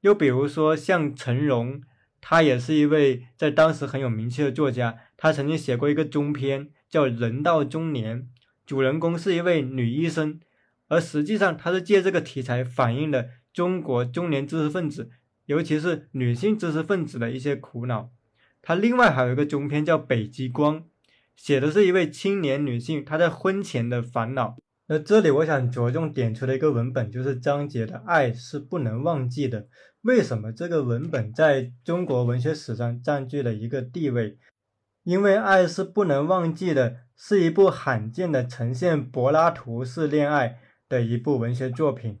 [0.00, 1.80] 又比如说像陈荣，
[2.20, 8.22] 他也是一位在当时很有名气的作家，他曾经写过一个中篇叫《人到中年》，
[8.66, 10.40] 主人公是一位女医生，
[10.88, 15.10] 而实际上他是借这个题材反映了中国中年知识分子，
[15.46, 18.10] 尤其是女性知识分子的一些苦恼。
[18.60, 20.80] 他另外还有一个中篇叫《北极光》，
[21.36, 24.56] 写的是一位青年女性她在婚前的烦恼。
[24.88, 29.62] 那这里我想着重点出的一个文本，就是张杰的《爱是不能忘记的》。
[30.02, 34.38] 为什么这个文本在中国文学史上占据了一个地位？
[35.02, 42.20] 因为《爱是不能忘记的》是一部罕见的呈现柏拉图式恋爱的一部文学作品。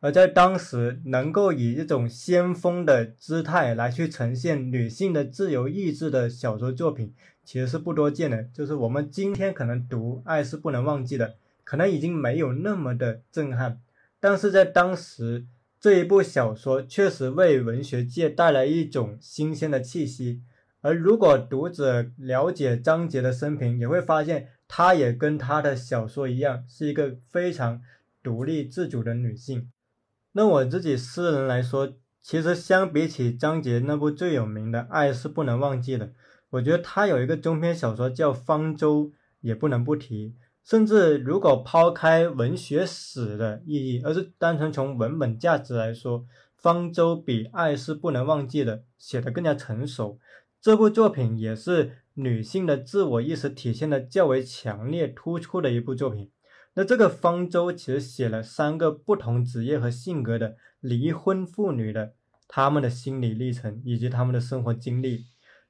[0.00, 7.12] 而在当时能够以一种先锋的姿态来去呈现女性的自由意志的小说作品，
[7.44, 8.44] 其实是不多见的。
[8.44, 11.28] 就是我们今天可能读《爱是不能忘记的》，
[11.68, 13.82] 可能已经没有那么的震撼，
[14.18, 15.44] 但是在当时。
[15.80, 20.42] 这一部小说确实为文学界带来一种新鲜的气息，
[20.80, 27.80] 而如果读者了解张杰的生平，也会发现，她也跟她的小说一样，是一个非常
[28.24, 29.70] 独立自主的女性。
[30.32, 36.06] 那我自己私人来说，其实相比起张杰那部最有名的《爱是不能忘记的》，
[36.50, 39.04] 我觉得他有一个中篇小说叫《方舟》，
[39.42, 40.34] 也不能不提。
[40.68, 46.20] 甚至如果抛开文学史的意义，而是单纯从文本价值来说，
[46.58, 50.18] 《方舟》比《爱是不能忘记的》写得更加成熟。
[50.60, 56.30] 这部作品也是女性的自我意识体现的较为强烈突出的一部作品。
[56.74, 62.12] 那这个《方舟》其实写了三个不同职业和性格的离婚妇女的
[62.46, 65.24] 她们的心理历程以及她们的生活经历，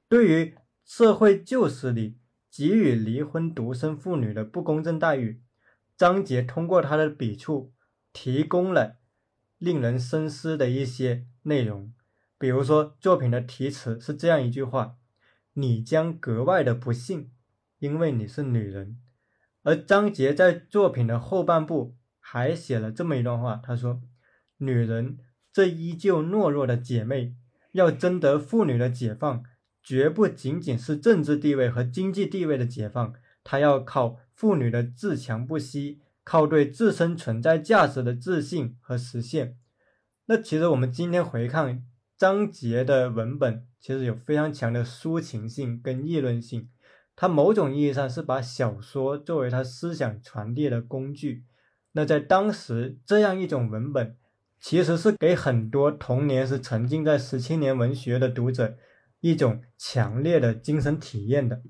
[0.09, 2.17] 对于社会旧势力。
[2.51, 5.41] 给予离婚独生妇女的不公正待遇，
[5.95, 7.73] 张杰通过他的笔触
[8.11, 8.97] 提供了
[9.57, 11.93] 令人深思的一些内容。
[12.37, 14.95] 比如说，作品的题词是这样一句话
[15.53, 17.31] ：“你将格外的不幸，
[17.79, 18.97] 因为你是女人。”
[19.63, 24.01] 而张杰在作品的后半部还写了这么一段话，他说
[24.57, 25.19] ：“女人
[25.51, 27.35] 这依旧懦弱的姐妹，
[27.73, 29.43] 要争得妇女的解放。”
[29.89, 33.11] 绝不仅仅是政治地位和经济地位的解放，
[33.43, 39.57] 它要靠妇女的自强不息，靠对自身存在价值的自信和实现。
[40.27, 41.83] 那其实我们今天回看
[42.15, 46.69] 张杰的文本，其实有非常强的抒情性跟议论性，
[47.15, 51.45] 他某种意义上是把小说作为他思想传递的工具。
[51.93, 54.15] 那在当时，这样一种文本，
[54.59, 58.77] 其实是给很多童年是沉浸在十七年文学的读者。
[59.21, 61.61] 一种强烈的精神体验的。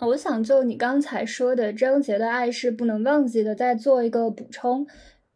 [0.00, 4.86] 我想就你刚才说的张杰的爱是不能忘记的，再做一个补充。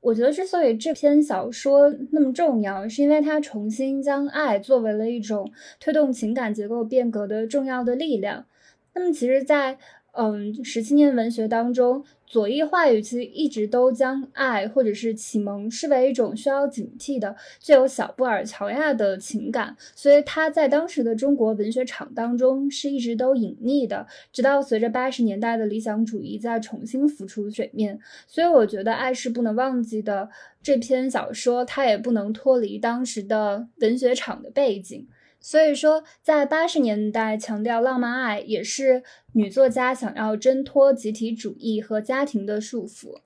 [0.00, 8.46] 我觉得之所以这篇小说那么重要，是因为它重新将爱作为了一种推动情感结构变革的重要的力量。
[8.94, 9.78] 那么，其实，在
[10.12, 12.05] 嗯十七年文学当中。
[12.27, 24.07] 左翼话语其实一直都将爱或者是启蒙视为一种需要警惕的、具有小布尔乔亚的情感，所以它在当时的中国文学场当中是一直都隐匿的。
[24.33, 30.29] 直到随着八十年代的理想主义再重新浮出水面，所以我觉得《爱是不能忘记的》
[30.62, 35.09] 这篇小说，它也不能脱离当时的文学场的背景。
[35.40, 43.20] 所以说，在八十年代强调浪漫爱，也是女作家想要挣脱集体主义和家庭的束缚。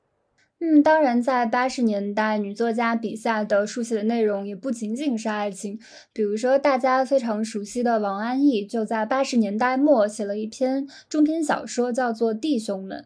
[0.61, 5.79] 嗯，当然，在八十年代，女作家笔下的书写的内容也不仅仅是爱情。
[6.13, 13.01] 比如说，大家非常熟悉的王安忆，就在八十年代末写了一篇中篇小说，叫做《弟兄们》。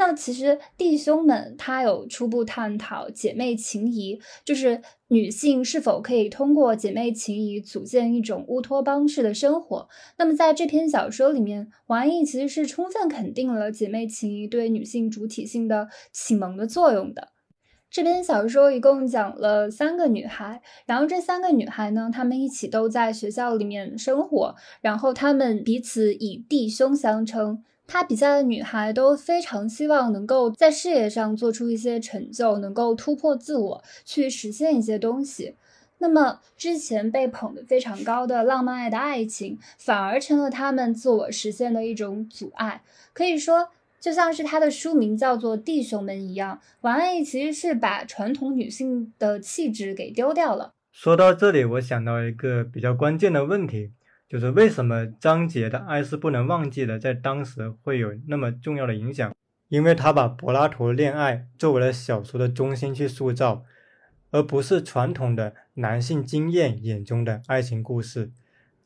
[0.00, 9.90] 那其实弟兄们，他有初步探讨姐妹情谊，就是女性是否可以通过姐妹情谊组建一种乌托邦式的生活。
[10.16, 17.28] 那么在这篇小说里面，王安忆其实是充分肯定了姐妹情谊对女性主体性的启蒙的作用的。
[17.90, 27.62] 这篇小说一共讲了三个女孩，然后这三个女孩呢，她们一起都在学校里面生活，然后她们彼此以弟兄相称。
[27.92, 35.56] 他笔下的女孩都非常希望能够在事业上做出一些成就，能够突破自我，去实现一些东西。
[35.98, 42.80] 那么之前被捧得非常高的浪漫爱的爱情，反而成了他们自我实现的一种阻碍。
[43.12, 50.70] 可以说，就像是他的书名叫做《弟兄们》一样，王安忆其实是把传统女性的气质给丢掉了。
[50.92, 53.90] 说到这里，我想到一个比较关键的问题。
[54.30, 59.34] 就是为什么张杰的爱是不能忘记的，在当时会有那么重要的影响？
[59.68, 63.64] 因为他把柏拉图恋爱作为了小说的中心去塑造，
[64.30, 68.30] 而不是传统的男性经验眼中的爱情故事。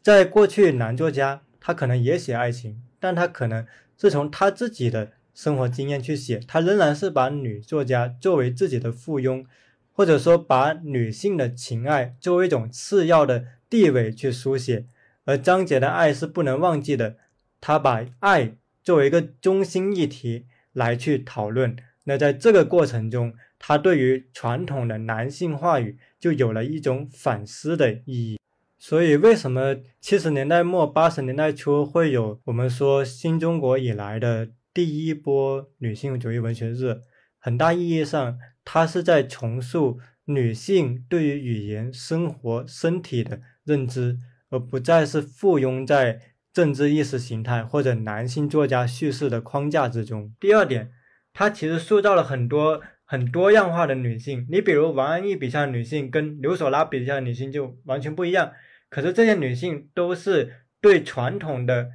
[0.01, 3.67] 在过去，男作家他可能也写爱情，但他可能
[3.99, 9.45] 是从他自己的生活经验去写，他仍然是把女作家作为自己的附庸，
[9.92, 14.87] 或者说把女性的情爱作为一种次要的地位去书写。
[15.25, 17.16] 而张杰的爱是不能忘记的，
[17.60, 21.77] 他把爱作为一个中心议题来去讨论。
[22.04, 28.38] 那在这个过程中，他对于传统的男性话语就有了一种反思的意义。
[28.79, 37.00] 所以，为什么七十年代末八十年代初会有我们说新中国以来的第一波女性主义文学日？
[37.38, 44.18] 很大意义上，它是在重塑女性对于语言、生活、身体的认知，
[44.51, 46.21] 而不再是附庸在
[46.53, 50.33] 政治意识形态或者男性作家叙事的框架之中。
[50.38, 50.92] 第二点，
[51.33, 54.47] 它其实塑造了很多很多样化的女性。
[54.51, 58.53] 你比如王安忆笔下的女性，跟刘索拉笔下的女性就完全不一样。
[58.88, 61.90] 可是这些女性都是对传统的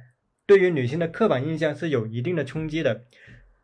[0.46, 3.04] 对于女性的刻板印象是有一定的冲击的。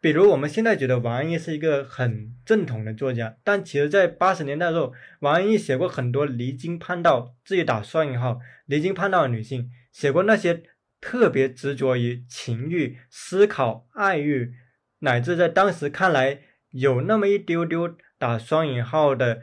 [0.07, 10.63] 比如我们现在觉得王安忆是一个很正统的作家，但其实，在八十年代的时候，王安忆写过很多离经叛道（自己打双引号）离经叛道的女性，写过那些
[11.01, 14.55] 特别执着于情欲、思考、爱欲，
[15.01, 16.39] 乃至在当时看来
[16.71, 19.43] 有那么一丢丢打双引号的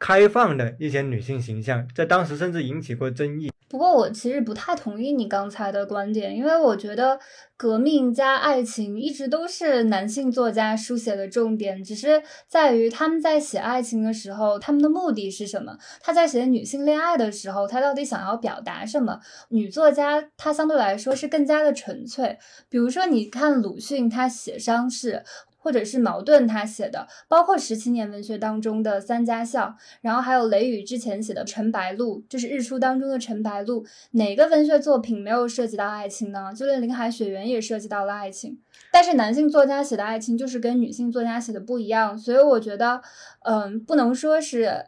[0.00, 3.52] 开放的一些女性形象，在当时甚至引起过争议。
[3.68, 7.18] 不过我其实不太同意你刚才的观点，因为我觉得
[7.56, 15.76] 革命加爱情一直都是男性作家书写的重点，只是在于他们在写爱情的时候，他们的目的是什么？
[16.00, 19.18] 他在写女性恋爱的时候，他到底想要表达什么？
[19.48, 22.38] 女作家她相对来说是更加的纯粹，
[22.68, 25.24] 比如说你看鲁迅，他写伤逝。
[25.64, 36.52] 或者是茅盾他写的，包括十七年文学当中的三家巷，然后还有雷雨之前写的《陈白露》，就是日出当中的陈白露，哪个文学作品没有涉及到爱情呢？
[36.54, 38.58] 就连《林海雪原》也涉及到了爱情，
[38.92, 43.00] 但是男性作家写的爱情就是跟女性作家写的不一样，所以我觉得，
[43.44, 44.84] 嗯，不能说是。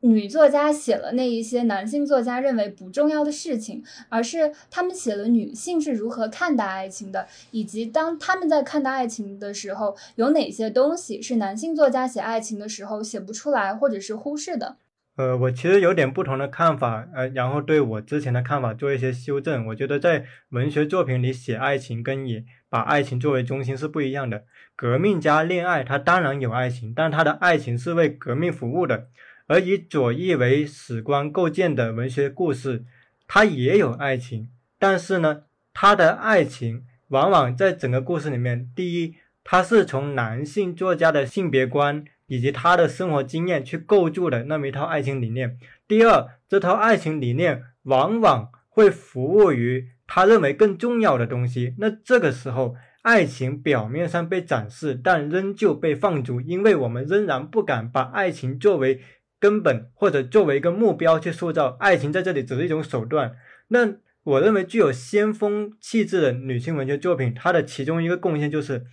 [0.00, 14.76] 女作家写了那一些男性作家认为不重要的事情，而是他们写了女性是如何看待爱情的，以及当他们在看待爱情的时候，有哪些东西是男性作家写爱情的时候写不出来或者是忽视的。
[15.16, 19.66] 呃，我其实有点不同的看法，呃，然后对我之前的看法做一些修正。
[19.68, 24.44] 我觉得在文学作品里写爱情跟以把爱情作为中心是不一样的。
[24.76, 29.06] 革命家恋爱，他当然有爱情，但他的爱情是为革命服务的。
[29.48, 32.84] 而以左翼为史观构建的文学故事，
[33.28, 35.42] 它也有爱情，但是呢，
[35.72, 45.50] 它的爱情往往在整个故事里面，第一，它是从男性作家的性别观以及他的生活经验去构筑的那么一套爱情理念；
[45.86, 51.76] 第二，这套爱情理念往往会服务于他认为更重要的东西。
[51.78, 59.00] 那这个时候，爱情表面上被展示，但仍旧被放逐，因为我们仍然不敢把爱情作为。
[59.38, 63.36] 根本或者作为一个目标去塑造爱情，在这里只是一种手段。
[63.68, 68.84] 那我认为具有先锋气质的女性文学作品，它的其中一个贡献就是，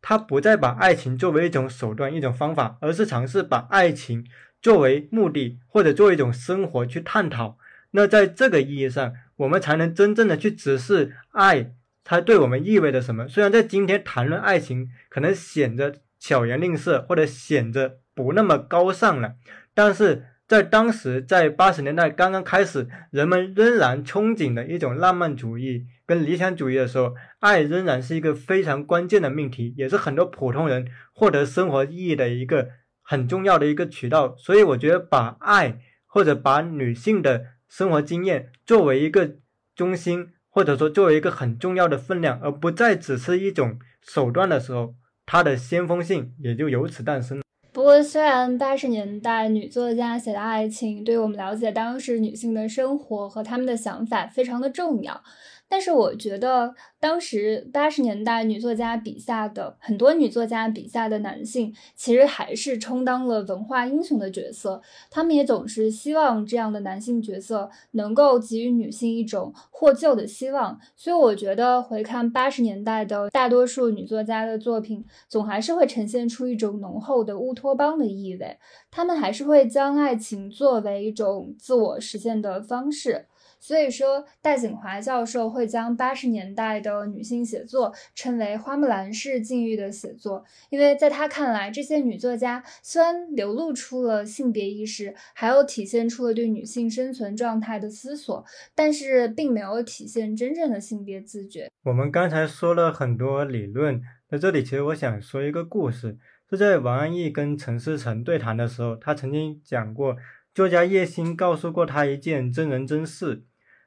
[0.00, 4.24] 它不再把爱情作为一种手段、一种方法，而是尝试把爱情
[4.62, 7.58] 作为目的或者作为一种生活去探讨。
[7.92, 11.72] 那在这个意义上，我们才能真正的去直视爱
[12.04, 13.26] 它对我们意味着什么。
[13.26, 19.34] 虽然在今天谈论爱情，可能显得巧言令色，或者显得不那么高尚了。
[19.76, 32.68] 但是在当时，在八十年代刚刚开始，人们仍然憧憬的一种浪漫主义跟理想主义的时候，爱仍然是一个非常关键的命题，也是很多普通人获得生活意义的一个
[33.02, 34.34] 很重要的一个渠道。
[34.38, 39.36] 所以，我觉得把爱或者把女性的生活经验作为一个
[39.74, 44.94] 中心，或者说作为一个很重要的分量，而不再只是一种手段的时候，
[45.26, 47.45] 它的先锋性也就由此诞生。
[47.76, 55.22] 不过，虽然八十年代女作家写的爱情，对我们了解当时女性的生活和她们的想法非常的重要。
[55.68, 64.80] 但是我觉得，当时八十年代女作家笔下的很多女作家笔下的男性，其实还是充当了文化英雄的角色。
[65.10, 70.78] 他们也总是希望这样的男性角色能够给予女性一种获救的希望。
[70.94, 78.56] 所以，我觉得回看八十年代的大多数女作家的作品，总还是会呈现出一种浓厚的乌托邦的意味。
[78.90, 83.26] 他们还是会将爱情作为一种自我实现的方式。
[83.66, 101.68] 所以说，戴锦华教授会将八十年代的女性写作称为花木兰式境遇的写作，因为在他看来，这些女作家虽然流露出了性别意识，还有体现出了对女性生存状态的思索，但是并没有体现真正的性别自觉。
[101.82, 104.00] 我们刚才说了很多理论，
[104.30, 106.16] 在这里其实我想说一个故事，
[106.48, 110.16] 是在王安忆跟陈思诚对谈的时候，他曾经讲过。
[110.54, 113.44] 作家叶欣告诉过他一件真人真事，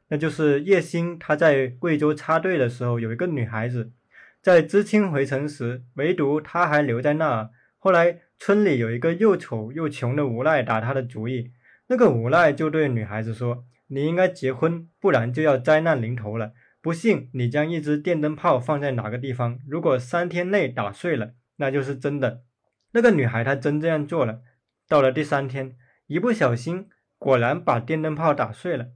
[0.09, 3.91] 那就是叶欣他在贵州插队的时候，有一个女孩子
[4.41, 7.49] 在知青回城时，唯独她还留在那儿。
[7.77, 11.51] 后来村里有一个又丑又穷的无赖打他的主意，
[11.87, 16.53] 那个无赖就对女孩子说：“你应该结婚，不然就要灾难临头了。
[16.81, 22.41] 不信，你将一支电灯泡放在哪个地方，如果三天内打碎了，那就是真的。”
[22.91, 24.41] 那个女孩她真这样做了。
[24.87, 25.75] 到了第三天，
[26.07, 26.87] 一不小心
[27.17, 28.87] 果然把电灯泡打碎了，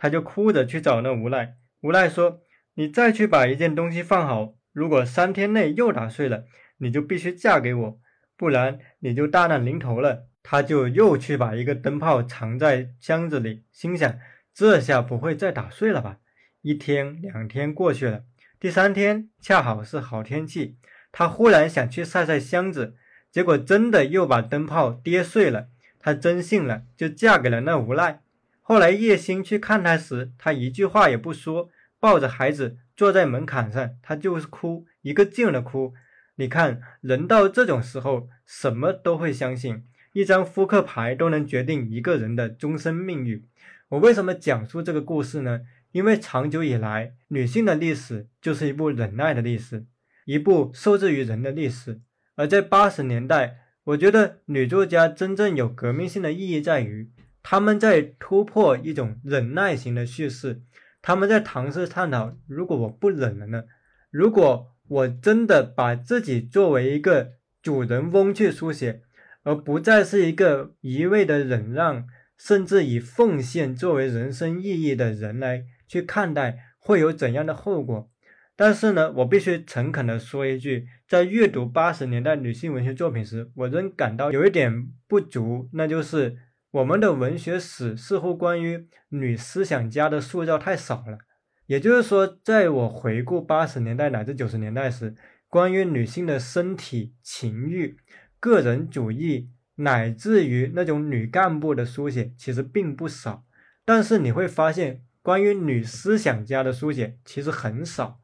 [0.00, 1.56] 他就哭着去找那无赖。
[1.82, 2.40] 无赖说
[2.72, 6.46] ：“你再去把一件东西放好，如果三天内又打碎了，
[6.78, 8.00] 你就必须嫁给我，
[8.38, 14.18] 不然你就大难临头了。”他就又去把一个灯泡藏在箱子里，心想：
[14.54, 16.16] 这下不会再打碎了吧？
[16.62, 18.24] 一天两天过去了，
[18.58, 20.78] 第三天恰好是好天气，
[21.12, 22.96] 他忽然想去晒晒箱子，
[23.30, 25.68] 结果真的又把灯泡跌碎了。
[25.98, 28.22] 他真信了，就嫁给了那无赖。
[28.70, 35.92] 后来叶星去看他时，他一句话也不说，抱着孩子坐在门槛上，他就是哭，一个劲的哭。
[36.36, 39.82] 你看，人到这种时候，什么都会相信。
[40.12, 43.44] 一张扑克牌都能决定一个人的终身命运。
[43.88, 45.62] 我为什么讲述这个故事呢？
[45.90, 49.84] 因为长久以来，女性的历史就是一部忍耐的历史，
[50.26, 52.00] 一部受制于人的历史。
[52.36, 57.10] 而在八十年代，我觉得女作家真正有革命性的意义在于，
[57.50, 60.62] 他们在突破一种忍耐型的叙事，
[61.02, 63.64] 他们在尝试探讨：如果我不忍了呢？
[64.08, 69.02] 如果我真的把自己作为一个主人翁去书写？
[69.42, 72.06] 而不再是一个一味的忍让，
[72.38, 78.08] 甚至以奉献作为人生意义的人来去看待，会有怎样的后果？
[78.54, 86.36] 但是呢，我必须诚恳地说一句，在阅读八十年代女性文学作品时，我仍感到有一点不足，那就是
[86.72, 91.18] 我们的文学史似乎关于女思想家的塑造太少了。
[91.66, 95.14] 也就是说，在我回顾八十年代乃至九十年代时，
[95.48, 97.96] 关于女性的身体情欲。
[98.38, 103.44] 个人主义乃至于那种女干部的书写其实并不少，
[103.84, 108.20] 但是你会发现，关于女思想家的书写其实很少。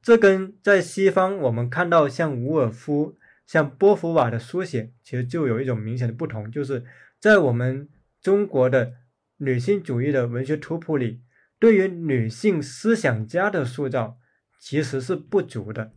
[0.00, 6.84] 这跟在西方我们看到像伍尔夫、像波伏娃的书写，其实就有一种明显的不同，就是
[7.20, 7.88] 在我们
[8.20, 8.92] 中国的
[9.38, 11.22] 女性主义的文学图谱里，
[11.58, 14.18] 对于女性思想家的塑造
[14.60, 15.92] 其实是不足的。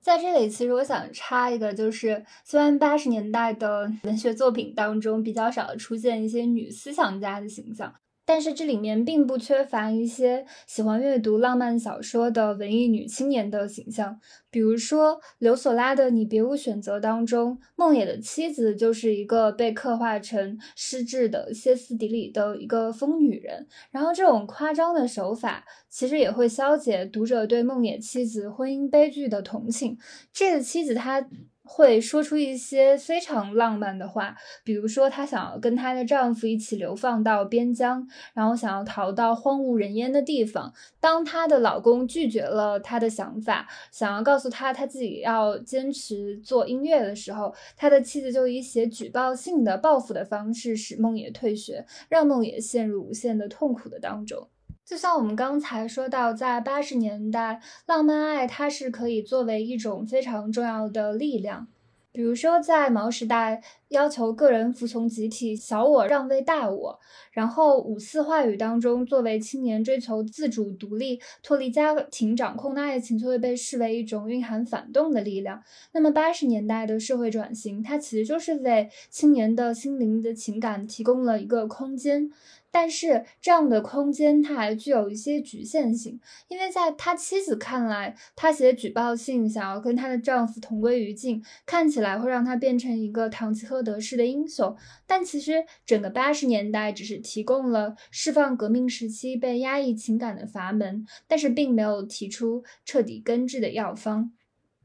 [0.00, 7.94] 在这里，其实我想插一个，就是虽然八十年代的文学作品当中比较少出现一些女思想家的形象。
[8.32, 14.18] 但是这里面并不缺乏一些喜欢阅读浪漫小说的文艺女青年的形象，
[14.50, 23.66] 比如说刘索拉的《你别无选择》当中，梦野的妻子就是一个被刻画成失智的歇斯底里的一个疯女人。
[23.90, 29.98] 然后这种夸张的手法，其实也会消解读者对梦野妻子婚姻悲剧的同情。
[30.32, 31.28] 这个妻子她。
[31.64, 40.72] 会说出一些非常浪漫的话，比如说她想要跟她的丈夫一起流放到边疆，然后想要逃到荒无人烟的地方。
[41.00, 54.48] 当她的老公拒绝了她的想法，想要告诉她她自己要坚持做音乐的时候，她的妻子就以写举报信的报复的方式使梦野退学，让梦野陷入无限的痛苦的当中。
[54.84, 61.68] 就像我们刚才说到，在八十年代，浪漫爱它是可以作为一种非常重要的力量。
[62.14, 66.98] 比如说，在毛时代，要求个人服从集体，小我让位大我；
[67.30, 75.62] 然后五四话语当中，作为青年追求自主独立、脱离家庭掌控的爱情，就会被视为一种蕴含反动的力量。
[75.92, 82.30] 那么八十年代的社会转型，它其实就是为青年的心灵的情感提供了一个空间。
[82.72, 86.18] 但是这样的空间，它还具有一些局限性，
[86.48, 94.74] 因为在他妻子看来，他写举报信，想要跟她的丈夫同归于尽，看起来会让他变成一个堂吉诃德式的英雄。
[95.06, 104.32] 但其实，整个八十年代只是提供了释放革命时期被压抑情感的阀门，但是并没有提出彻底根治的药方。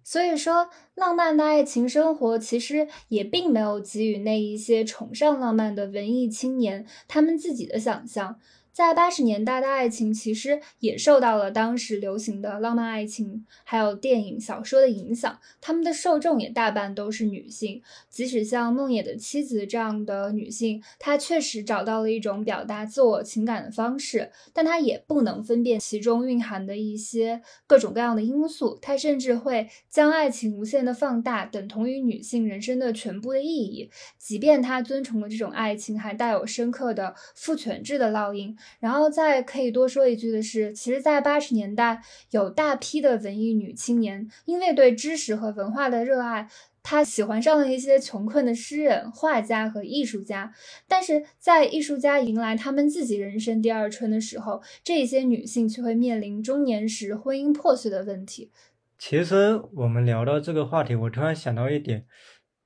[0.09, 8.39] 所以说，浪漫的爱情生活其实也并没有给予那一些崇尚浪漫的文艺青年他们自己的想象。
[8.77, 15.39] 在八十年代的爱情，其实也受到了当时流行的浪漫爱情，还有电影、小说的影响。
[15.59, 17.81] 他们的受众也大半都是女性。
[18.07, 28.77] 即使像梦野的妻子这样的女性，她确实找到了一种表达自我情感的方式，但她也不能分辨其中蕴含的一些各种各样的因素。
[28.79, 33.89] 她甚至会将爱情无限的放大，等同于女性人生的全部的意义。
[34.19, 38.55] 即便她遵从的这种爱情还带有深刻的父权制的烙印。
[38.79, 42.01] 然后再可以多说一句的是，其实，在八十年代，
[42.31, 46.47] 有大批的文艺女青年，因为对知识和文化的热爱，
[46.83, 50.53] 她喜欢上了一些穷困的诗人、画家和艺术家。
[50.87, 58.51] 但是在艺术家迎来他们自己人生第二春的时候，这些女性却会面临中年时婚姻破碎的问题。
[58.99, 62.05] 其实，我们聊到这个话题，我突然想到一点。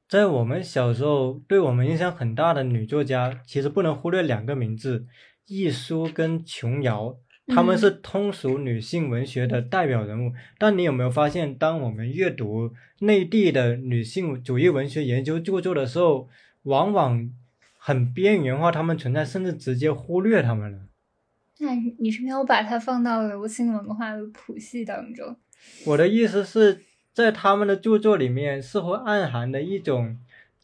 [0.07, 5.05] 在我们小时候，对我们影响很大的女作家，其实不能忽略两个名字：
[5.51, 7.17] 亦舒跟琼瑶。
[7.47, 10.31] 他们是通俗女性文学的代表人物。
[10.57, 16.29] 但你有没有发现，当我们阅读内地的女性主义文学研究著作的时候，
[16.63, 17.29] 往往
[17.77, 20.79] 很边缘化他们存在，甚至直接忽略他们了？
[21.59, 25.35] 那你是没有把它放到流行文化的谱系当中？
[25.85, 26.79] 我的意思是
[27.11, 30.17] 在他们的著作里面，似乎暗含的一种。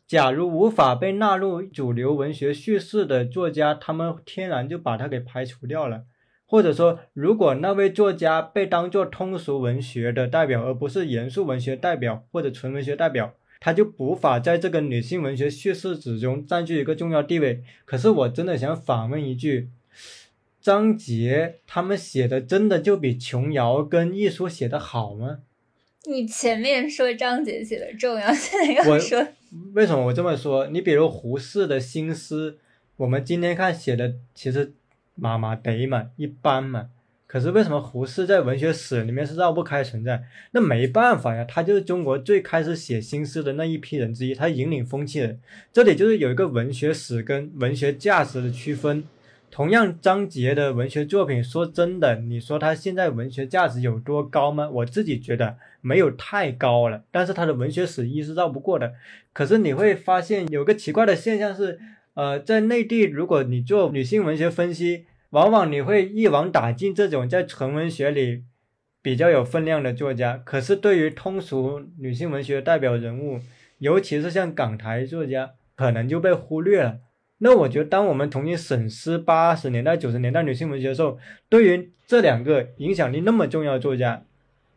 [0.07, 6.05] 假如无法被纳入主流文学叙事的作家，他们天然就把它给排除掉了。
[6.45, 17.61] 或者说，如果那位作家被当作通俗文学的代表，而不是严肃文学代表或者纯文学代表，他就无法在这个女性文学叙事之中占据一个重要地位。
[17.83, 19.67] 可是，我真的想反问一句：
[20.61, 25.39] 张杰他们写的真的就比琼瑶跟亦舒写的好吗？
[26.05, 29.27] 你前面说张杰写的重要，现在又说。
[29.73, 30.67] 为什么我这么说？
[30.67, 32.57] 你比如胡适的新诗，
[32.97, 34.73] 我们今天看写的其实
[35.15, 36.89] 麻麻得嘛，一般嘛。
[37.25, 40.23] 可是为什么胡适在文学史里面是绕不开存在？
[40.51, 45.37] 那没办法呀，他就是中国最开始写新诗的那一批人之一，他引领风气的。
[45.73, 49.03] 这里就是有一个文学史跟文学价值的区分。
[49.49, 54.69] 同样，张杰的文学作品，说真的，你说他现在文学价值有多高吗？
[54.69, 57.03] 我自己觉得没有太高了。
[57.11, 58.93] 但是他的文学史一是绕不过的。
[59.33, 61.79] 可是你会发现有个奇怪的现象是，
[62.13, 68.43] 呃，在内地，如果你做女性文学分析，往往你会一网打尽这种在纯文学里
[69.01, 70.41] 比较有分量的作家。
[70.43, 73.39] 可是对于通俗女性文学代表人物，
[73.79, 76.99] 尤其是像港台作家，可能就被忽略了。
[77.39, 81.19] 那我觉得，当我们重新审视八十年代、九十年代女性文学的时候，
[81.49, 84.23] 对于这两个影响力那么重要的作家，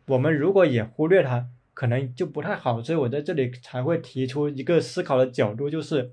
[0.05, 2.83] 我们如果也忽略他，可能就不太好。
[2.83, 6.11] 所以我在这里才会提出一个思考的角度，就是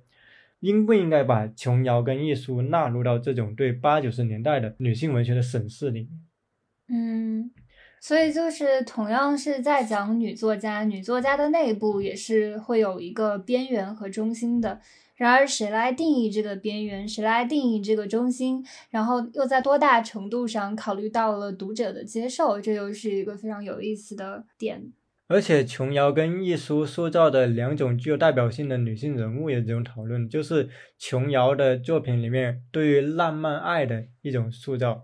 [0.61, 6.11] 应不应该把琼瑶跟亦舒纳入到这种对八九十年代的女性文学的审视里面。
[6.89, 7.51] 嗯，
[8.01, 14.81] 所以就是同样是在讲女作家，女作家的内部也是会有一个边缘和中心的。
[15.19, 17.07] 然而，谁来定义这个边缘？
[17.07, 18.65] 谁来定义这个中心？
[18.89, 22.61] 然后又在多大程度上考虑到了读者的接受？
[22.61, 24.93] 这又是一个非常有意思的点。
[25.27, 35.03] 而且，琼瑶跟亦舒塑造的两种具有代表性的女性人物，也这种讨论，就是琼瑶的作品里面对于浪漫爱的一种塑造，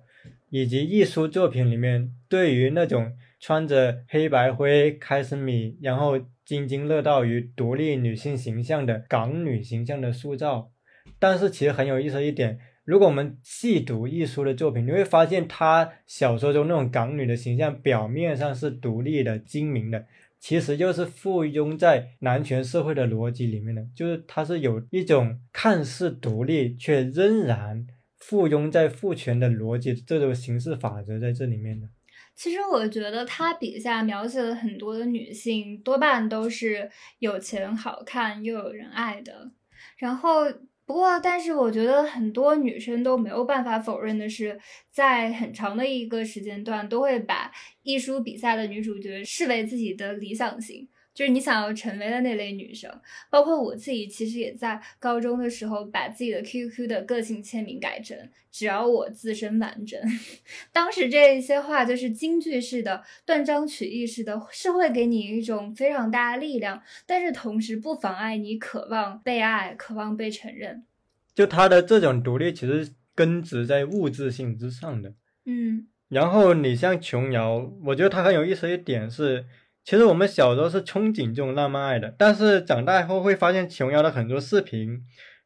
[0.50, 6.20] 以及亦舒作品里面对于那种穿着黑白灰开司米，然后。
[6.44, 10.70] 津津乐道于独立女性形象的港女形象的塑造，
[11.18, 20.04] 但是其实很有意思一点，如果我们细读一书的作品，你会发现她小说中那种港女的形象，表面上是独立的、精明的，
[20.38, 27.86] 其实就是附庸在男权社会的逻辑里面的，就是她是有一种看似独立却仍然
[28.18, 31.88] 附庸在父权的逻辑这种形式法则在这里面的。
[32.34, 39.52] 其实我觉得他笔下描写了很多的女性，多半都是有钱、好看又有人爱的。
[39.96, 40.44] 然后，
[40.84, 44.58] 不过，但是我觉得很多女生都没有办法否认的是，
[44.90, 47.50] 在很长的一个时间段，都会把
[47.82, 50.88] 艺术笔下的女主角视为自己的理想型。
[51.14, 52.90] 就是你想要成为的那类女生，
[53.30, 58.18] 包括我自己，其实也在高中的时候把自己的 QQ 的个性签名改成
[58.50, 60.00] “只要我自身完整”。
[60.72, 70.84] 当时这一些话就是京剧式的、断章取义式的，是会给你一种非常大的力量，但是同时不妨碍你渴望被爱、渴望被承认。
[71.32, 75.14] 就他的这种独立，其实根植在物质性之上的。
[75.44, 75.86] 嗯。
[76.08, 79.46] 然后你像琼瑶，我觉得她很有意思一点是。
[79.84, 85.04] 其实我们小时候是憧憬这种浪漫爱的，但是长大后会发现琼瑶的很多视频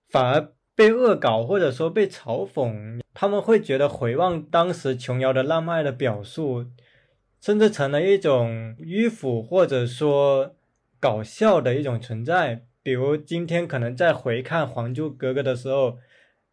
[0.09, 3.01] 反而被恶搞，或者说被嘲讽。
[3.13, 6.65] 他们会觉得回望当时琼瑶的浪漫爱的表述，
[7.41, 10.55] 甚至成了一种迂腐或者说
[11.01, 12.63] 搞笑的一种存在。
[12.81, 15.99] 比如今天可能在回看《还珠格格》的时候，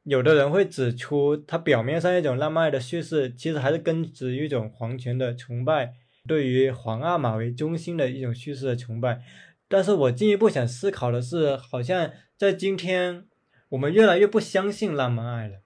[0.03, 5.93] 有的人会指出，它表面上一种浪漫爱的叙事，其实还是根植于一种皇权的崇拜。
[6.27, 9.21] 对于皇阿玛为中心的一种叙事的崇拜，
[9.67, 13.25] 但是我进一步想思考的是，好像在今天，
[13.69, 15.59] 我们越来越不相信浪漫爱了。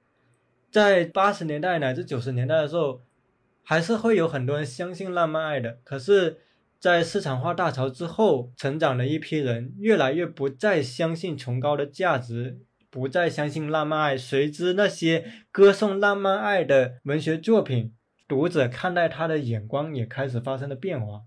[0.72, 3.02] 在八十年代乃至九十年代的时候，
[3.64, 5.80] 还是会有很多人相信浪漫爱的。
[5.84, 6.38] 可是，
[6.80, 17.94] 在市场化大潮之后，成长的一批人越来越不再相信崇高的价值，不再相信浪漫爱，随之那些歌颂浪漫爱的文学作品。
[18.30, 21.24] 读者看待他的眼光也开始发生了变化。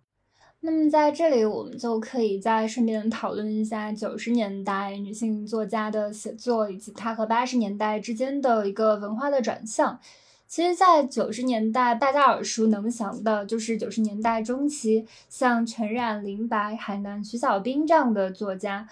[0.61, 9.99] 那么在这里，我们就可以再顺便讨论一下九十年代女性作家的写作，以及她和八十年代之间的一个文化的转向。
[10.47, 18.87] 其实，在九十年代，大家耳熟能详的就是九十年代中期，像陈冉、林白、海南、徐小兵这样的作家。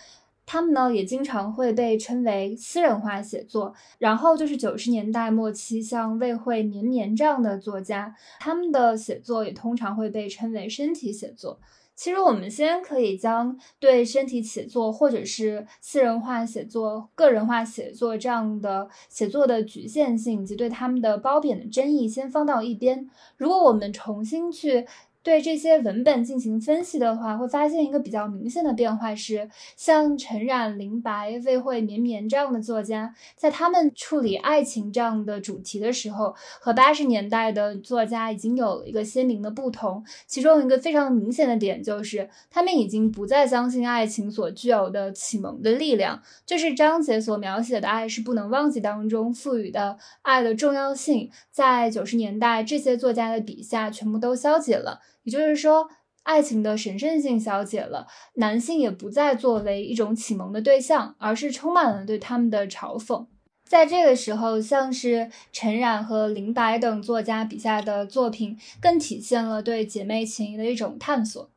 [0.53, 11.61] 他们呢也经常会被称为私人化写作，然后就是九十年代末期，像魏惠、绵绵这样的作家，他们的写作也通常会被称为身体写作。
[11.95, 23.09] 其实我们先可以将对身体写作或者是私人化写作、个人化写作这样的写作的局限性以及对他们的褒贬的争议先放到一边。
[23.37, 24.85] 如果我们重新去。
[25.23, 40.03] 对这些文本进行分析的话，会发现一个比较明显的变化是，像陈冉、林白、魏惠、绵绵这样的作家，在他们处理爱情这样的主题的时候，和八十年代的作家已经有了一个鲜明的不同。
[40.27, 55.03] 其中一个非常明显的点就是，他们已经不再相信爱情所具有的启蒙的力量，就是张杰所描写的爱是不能忘记当中赋予的爱的重要性，在九十年代这些作家的笔下全部都消解了。
[55.23, 55.89] 也就是说，
[56.23, 63.27] 爱情的神圣性消解了，男性也不再作为一种启蒙的对象，而是充满了对他们的嘲讽。
[63.65, 71.49] 在这个时候，像是陈冉和林白等作家笔下的作品，更体现了对姐妹情谊的一种探索。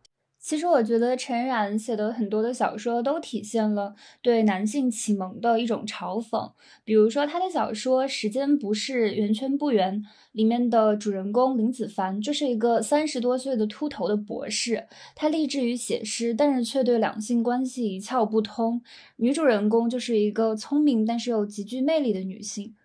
[0.44, 6.52] 其实我觉得陈冉写的很多的小说都体现了对男性启蒙的一种嘲讽，
[6.84, 10.02] 比如说他的小说《时间不是圆圈不圆》
[10.34, 14.86] 里面的主人公林子凡就是一个三十多岁的秃头的博士，
[15.16, 18.82] 他立志于写诗，但是却对两性关系一窍不通。
[19.16, 22.76] 女主人公就是一个聪明但是又极具魅力的女性。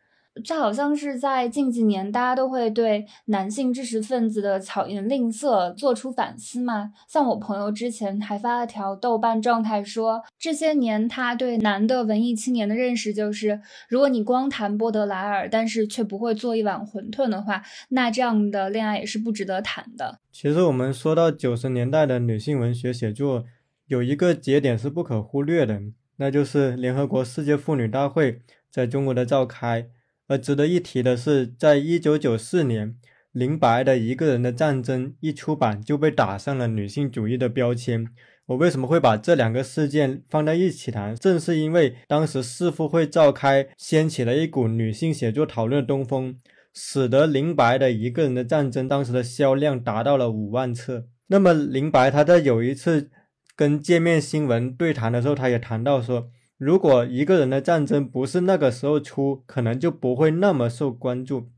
[0.45, 6.93] 这好像是在近几年，大家都会对男性知识分子的巧言令色做出反思嘛。
[7.07, 20.19] 像我朋友之前还发了条豆瓣状态说，这些年他对男的文艺青年的认识就是，如果你光谈波德莱尔，但是却不会做一碗馄饨的话，那这样的恋爱也是不值得谈的。
[20.33, 23.45] 其实我们说到九十年代的女性文学写作，
[23.87, 25.81] 有一个节点是不可忽略的，
[26.17, 29.89] 那就是联合国世界妇女大会在中国的召开。
[30.29, 32.95] 而值得一提的是，在一九九四年，
[33.33, 38.07] 林白的《一个人的战争》一出版就被打上了女性主义的标签。
[38.45, 41.17] 我为什么会把这两个事件放在一起谈？
[41.17, 46.37] 正是因为当时世妇会召开，掀起了一股女性写作讨论的东风，
[46.75, 51.07] 使得林白的《一个人的战争》当时的销量达到了五万册。
[51.29, 53.11] 那么，林白他在有一次
[53.57, 56.29] 跟界面新闻对谈的时候，他也谈到说。
[56.59, 61.49] 如果一个人的战争不是那个时候出，可能就不会那么受关注。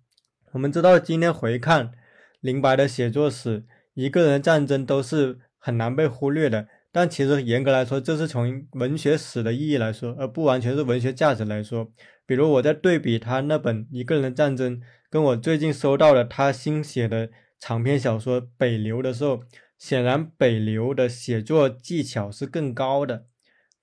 [0.53, 1.93] 我们知道，今天回看
[2.41, 6.69] 林白的写作史，一个人的战争都是很难被忽略的。
[6.93, 11.91] 但其实严格来说，这是从文学史的意义来说，而不完全是文学价值来说。
[12.27, 14.77] 比如我在对比他那本《一个人的战争》，
[15.09, 19.41] 跟我最近收到的他新写的长篇小说《北流》的时候，
[19.79, 23.27] 显然《北流》的写作技巧是更高的。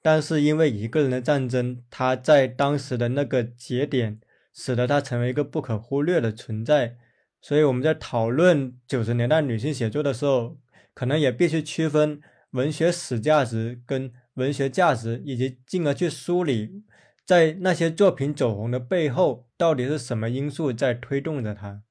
[0.09, 4.21] 但是因为一个人的战争，他在当时的那个节点，
[4.53, 6.95] 使得他成为一个不可忽略的存在。
[7.41, 10.55] 所以我们在讨论九十年代女性写作的时候，
[10.93, 16.85] 可能也必须区分文学史价值跟文学价值，以及进而去梳理，
[17.25, 21.81] 在那些作品走红的背后，到底是什么因素在推动着它。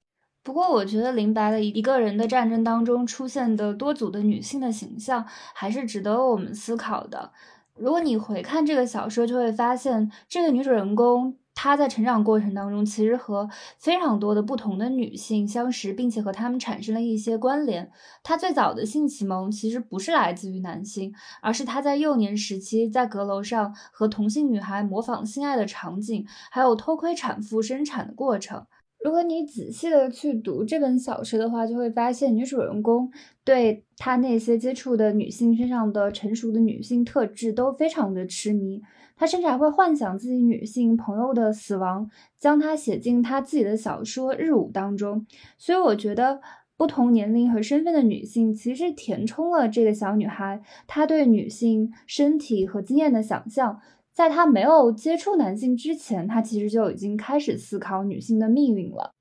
[0.42, 7.32] 不过，我觉得林白的一个人的战争当中出现的多组的女性的形象，还是值得我们思考的。
[7.79, 13.49] 如果你回看这个小说，就会发现这个女主人公她在成长过程当中，其实和
[13.79, 17.91] 非常多的不同的女性相识，并且和她们产生了一些关联。
[18.22, 28.66] 她最早的性启蒙其实不是来自于男性，而是她在幼年时期在阁楼上和同性女孩模仿性爱的场景，还有偷窥产妇生产的过程。
[29.07, 33.09] 如果你仔细的去读这本小说的话，就会发现女主人公
[33.44, 38.82] 对她那些接触的女性身上的成熟的女性特质都非常的痴迷，
[39.14, 45.24] 她甚至还会幻想自己女性朋友的死亡，将她写进她自己的小说《日舞》当中。
[45.57, 46.40] 所以我觉得，
[46.76, 53.80] 不同年龄和身份的女性其实填充了这个小女孩她对女性身体和经验的想象。
[54.16, 59.12] 在他没有接触男性之前，他其实就已经开始思考女性的命运了。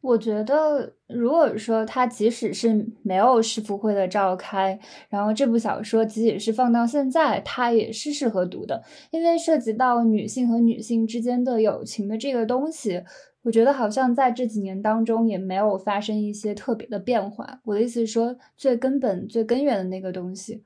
[0.00, 4.80] 我觉得，如果说他即使是没有世妇会的召开，
[5.10, 13.02] 然后这部小说即使是放到现在，它也是适合读的，因为涉及到女性和女性之间的友情的这个东西，
[13.42, 17.60] 我觉得好像在这几年当中也没有发生一些特别的变化。
[17.64, 20.64] 我的意思是说，最根本、最根源的那个东西。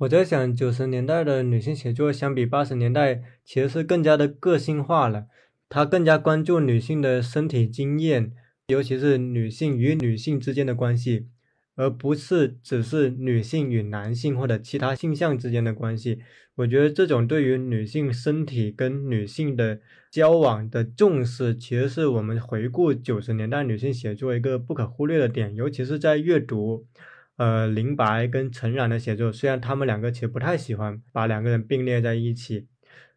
[0.00, 5.26] 我在想，九十年代的女性写作相比八十年代，其实是更加的个性化了，
[5.68, 8.32] 她更加关注女性的身体经验。
[8.68, 11.26] 尤其是女性与女性之间的关系，
[11.76, 16.20] 而不是只是女性与男性或者其他性向之间的关系。
[16.54, 19.80] 我觉得这种对于女性身体跟女性的
[20.10, 25.54] 交往的重视，其实是我们回顾九十年代女性写作一个不可忽略的点。
[25.54, 26.86] 尤其是在阅读，
[27.40, 32.66] 呃，林白跟陈冉的写作，虽然他们两个其实不太喜欢把两个人并列在一起。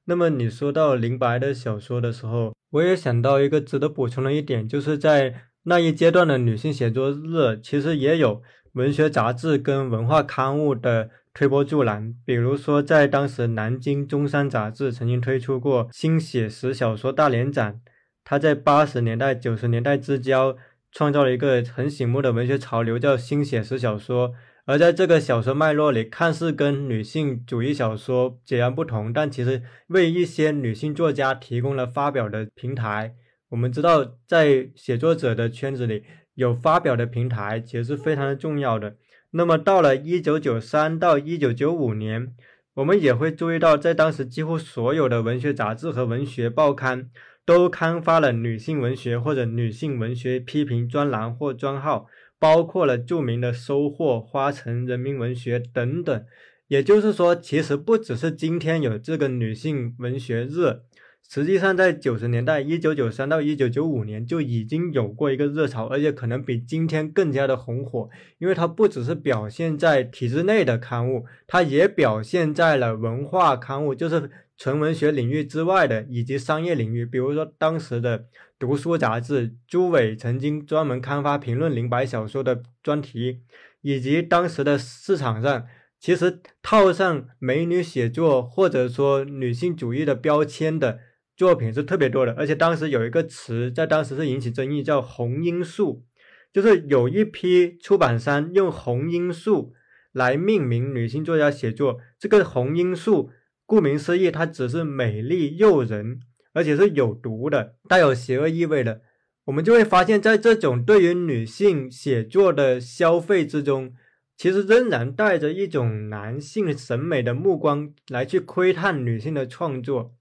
[0.05, 12.15] 那么你说到林白的小说的时候，我也想到一个值得补充的一点，就是在那一阶段的女性写作热，其实也有文学杂志跟文化刊物的推波助澜。
[12.23, 17.81] 比如说，在当时南京中山杂志曾经推出过新写实小说大联展，
[18.23, 20.55] 它在八十年代、九十年代之交，
[20.93, 24.33] 创造了一个很醒目的文学潮流，叫新写实小说。
[24.65, 33.15] 而在这个小说脉络里，看似跟女性主义小说截然不同，但其实为一些女性作家提供了发表的平台。
[33.49, 36.03] 我们知道，在写作者的圈子里，
[36.35, 38.95] 有发表的平台其实是非常的重要的。
[39.31, 42.33] 那么，到了一九九三到一九九五年，
[42.75, 47.09] 我们也会注意到，在当时几乎所有的文学杂志和文学报刊
[47.45, 52.07] 都刊发了女性文学或者女性文学批评专栏或专号。
[52.39, 56.25] 包括了著名的《收获》《花城》《人民文学》等等，
[56.67, 60.81] 也就是说，其实不只是今天有这个女性文学日，
[61.25, 78.25] 实际上在九十年代，一九九三到一九九五年就已经有过一个热潮，而且可能比今天更加的红火，因为它不只是表现在体制内的刊物，它也表现在了文化刊物，就是纯文学领域之外的以及商业领域，比如说当时的。
[78.59, 83.41] 读书杂志朱伟曾经专门刊发评论林白小说的专题，
[83.81, 85.65] 以及当时的市场上，
[85.99, 90.99] 其实套上美女写作或者说女性主义的标签的
[91.35, 92.31] 作品是特别多的。
[92.37, 96.05] 而且当时有一个词在当时是引起争议，叫“红罂粟”，
[96.53, 99.73] 就是有一批出版商用红罂粟
[100.13, 101.99] 来命名女性作家写作。
[102.17, 103.29] 这个红罂粟，
[103.65, 106.19] 顾名思义，它只是美丽诱人。
[106.55, 109.01] 而且是有毒的，带有邪恶意味的，
[109.45, 113.91] 我们就会发现，在这种对于女性写作的消费之中，
[114.37, 120.13] 其实仍然带着一种男性审美的目光来去窥探女性的创作，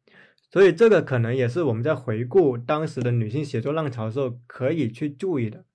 [0.50, 5.66] 所以这个可能也是我们在回顾当时的女性写作浪潮的时候可以去注意的。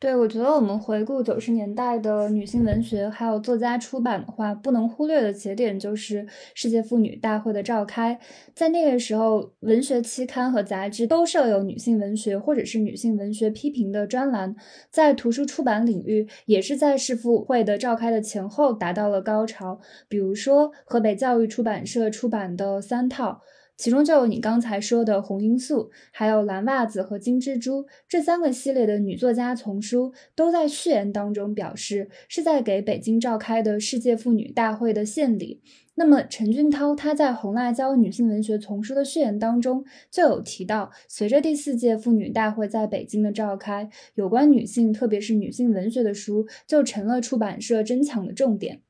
[0.00, 6.24] 对，我觉得我们回顾九十年代的女性文学，还有作家出版的话，不能忽略的节点就是
[6.54, 8.16] 世界妇女大会的召开。
[8.54, 14.54] 在那个时候，文学期刊和杂志都设有女性文学或者是女性文学批评的专栏。
[14.88, 19.80] 在图书出版领域，也是在世妇会的召开的前后达到了高潮。
[20.08, 23.40] 比如说，河北教育出版社出版的三套。
[23.78, 35.62] 其中就有你刚才说的《红罂粟》，还有《蓝袜子》和《金蜘蛛》这三个系列的女作家丛书，都在序言当中表示是在给北京召开的世界妇女大会的献礼。
[35.94, 48.82] 那么陈俊涛他在《红辣椒女性文学丛书》的序言当中就有提到，随着第四届妇女大会在北京的召开，有关女性，特别是女性文学的书就成了出版社争抢的重点。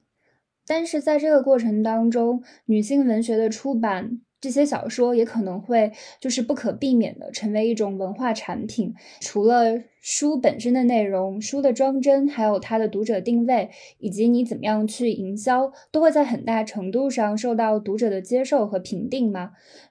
[0.66, 4.22] 但是在这个过程当中，女性文学的出版。
[4.40, 13.68] 这些小说也可能会就是不可避免的成为一种文化产品，除了书本身的内容、书的装帧，还有它的读者定位，
[13.98, 19.50] 以及你怎么样去营销，都会在很大程度上受到读者的接受和评定吗？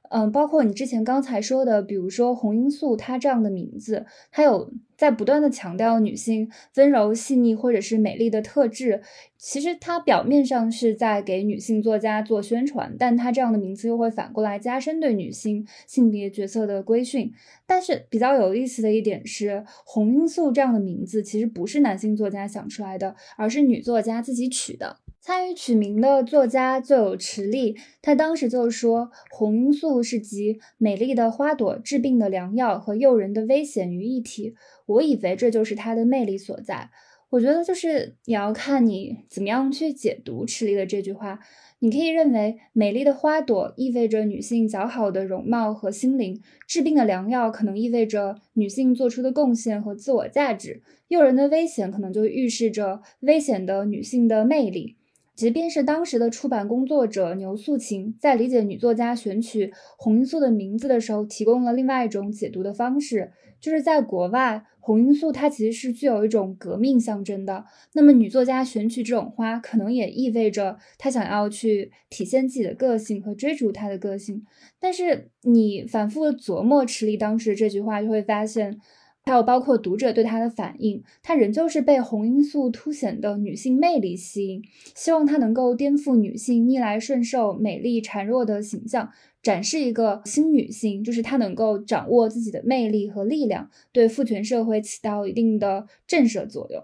[0.10, 9.02] 嗯，包括你之前刚才说的，比如说红罂粟，它这样的名字，它有在不断的强调女性温柔细腻或者是美丽的特质。
[9.38, 17.32] 其实它表面上是在给女性作家做宣传，但它这样的名字又会反过来加深对女性性别角色的规训。
[17.68, 24.98] 但是比较有意思的一点是，红罂粟这样的名字其实不是男性作家想出来的，而是女作家自己取的。
[25.28, 34.56] 参与取名的作家就有池莉，他当时就说：“红罂粟是集美丽的花朵、治病的良药和诱人的危险于一体。”
[34.88, 36.92] 我以为这就是它的魅力所在。
[37.32, 41.42] 我觉得就是也要看你怎么样去解读池莉的这句话。
[41.80, 54.96] 你可以认为，美丽的花朵意味着女性较好的容貌和心灵；治病的良药可能意味着女性做出的贡献和自我价值；诱人的危险可能就预示着危险的女性的魅力。
[55.38, 63.32] 即便是当时的出版工作者牛素琴，在理解女作家选取红罂粟的名字的时候，提供了另外一种解读的方式，
[63.62, 67.66] 就是在国外，红罂粟它其实是具有一种革命象征的。
[67.94, 74.44] 那么，女作家选取这种花，可能也意味着她想要去体现自己的个性和追逐她的个性。
[74.80, 78.80] 但是，你反复琢磨池莉当时这句话，就会发现。
[79.28, 84.64] 还有包括读者对她的反应，她仍旧是被红罂粟凸显的女性魅力吸引，
[84.96, 89.12] 希望她能够颠覆女性逆来顺受、美丽孱弱的形象，
[89.44, 96.82] 展示一个新女性，就是她能够掌握自己的魅力和力量，对父权社会起到一定的震慑作用。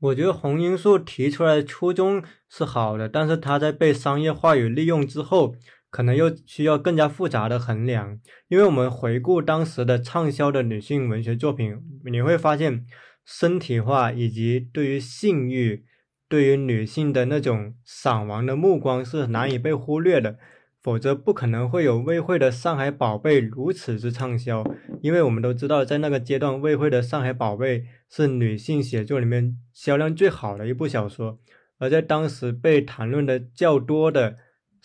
[0.00, 5.54] 我觉得红罂粟提出来的初衷是好的，但是它在被商业话语利用之后。
[5.88, 12.84] 可能又需要更加复杂的衡量，因为我们回顾当时的畅销的女性文学作品，你会发现
[13.24, 15.84] 身体化以及对于性欲、
[16.28, 20.36] 对于女性的那种赏玩的目光是难以被忽略的，
[20.82, 24.62] 否则不可能会有魏慧的《上海宝贝》如此之畅销。
[25.00, 27.80] 因为我们都知道，在那个阶段，魏慧的《上海宝贝》
[28.10, 31.38] 是女性写作里面销量最好的一部小说，
[31.78, 34.36] 而在当时被谈论的较多的。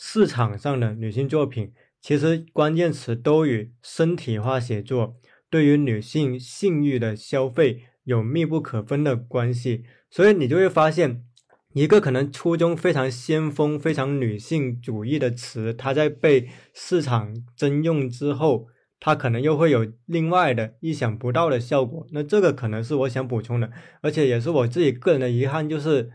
[0.03, 1.71] 市场上的女性作品，
[2.01, 5.15] 其实关键词都与身体化写作
[5.47, 9.83] 对于女性性欲的消费有密不可分的关系。
[10.09, 11.23] 所以你就会发现，
[11.73, 18.65] 一个可能初衷非常先锋、非常女性主义的词，它在被市场征用之后，
[18.99, 22.07] 它可能又会有另外的意想不到的效果。
[22.11, 23.71] 那这个可能是我想补充的，
[24.01, 26.09] 而且也是我自己个人的遗憾，就是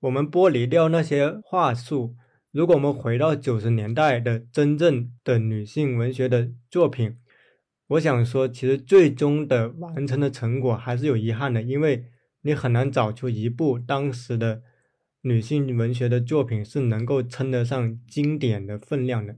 [0.00, 2.16] 我们剥离掉那些话术。
[2.52, 7.16] 如果我们回到九十年代的真正的女性文学的作品，
[7.86, 12.06] 我想说，其实最终的完成的成果还是有遗憾的，因为
[12.42, 14.62] 你很难找出一部当时的
[15.22, 19.36] 女性文学的作品是能够称得上经典的分量的。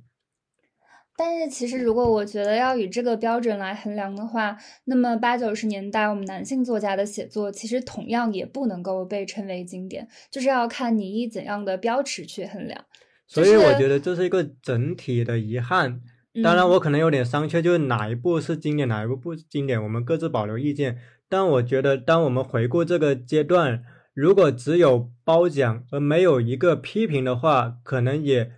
[1.14, 4.56] 但是，其实如果我觉得要以这个标准来衡量的话，
[4.86, 12.82] 那么八九十年代我们男性作家的写作，其实同样也不能够被称为经典，就是要看你以怎样的标尺去衡量。
[13.26, 16.00] 所以我觉得这是一个整体的遗憾。
[16.42, 20.96] 当然，我可能有点商榷，就是哪一部是经典，哪一部不经典，我们各自保留意见。
[21.28, 23.84] 但我觉得，当我们回顾这个阶段，
[24.14, 28.52] 如果只有褒奖而没有一个批评的话，可能也。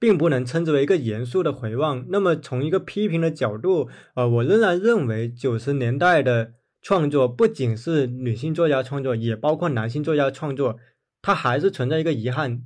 [0.00, 2.06] 并不能称之为一个严肃的回望。
[2.08, 10.78] 那么，从一个批评的角度，呃，我仍然认为九十年代的创作不仅是女性作家创作，也包括男性作家创作，
[11.20, 12.62] 它还是存在一个遗憾。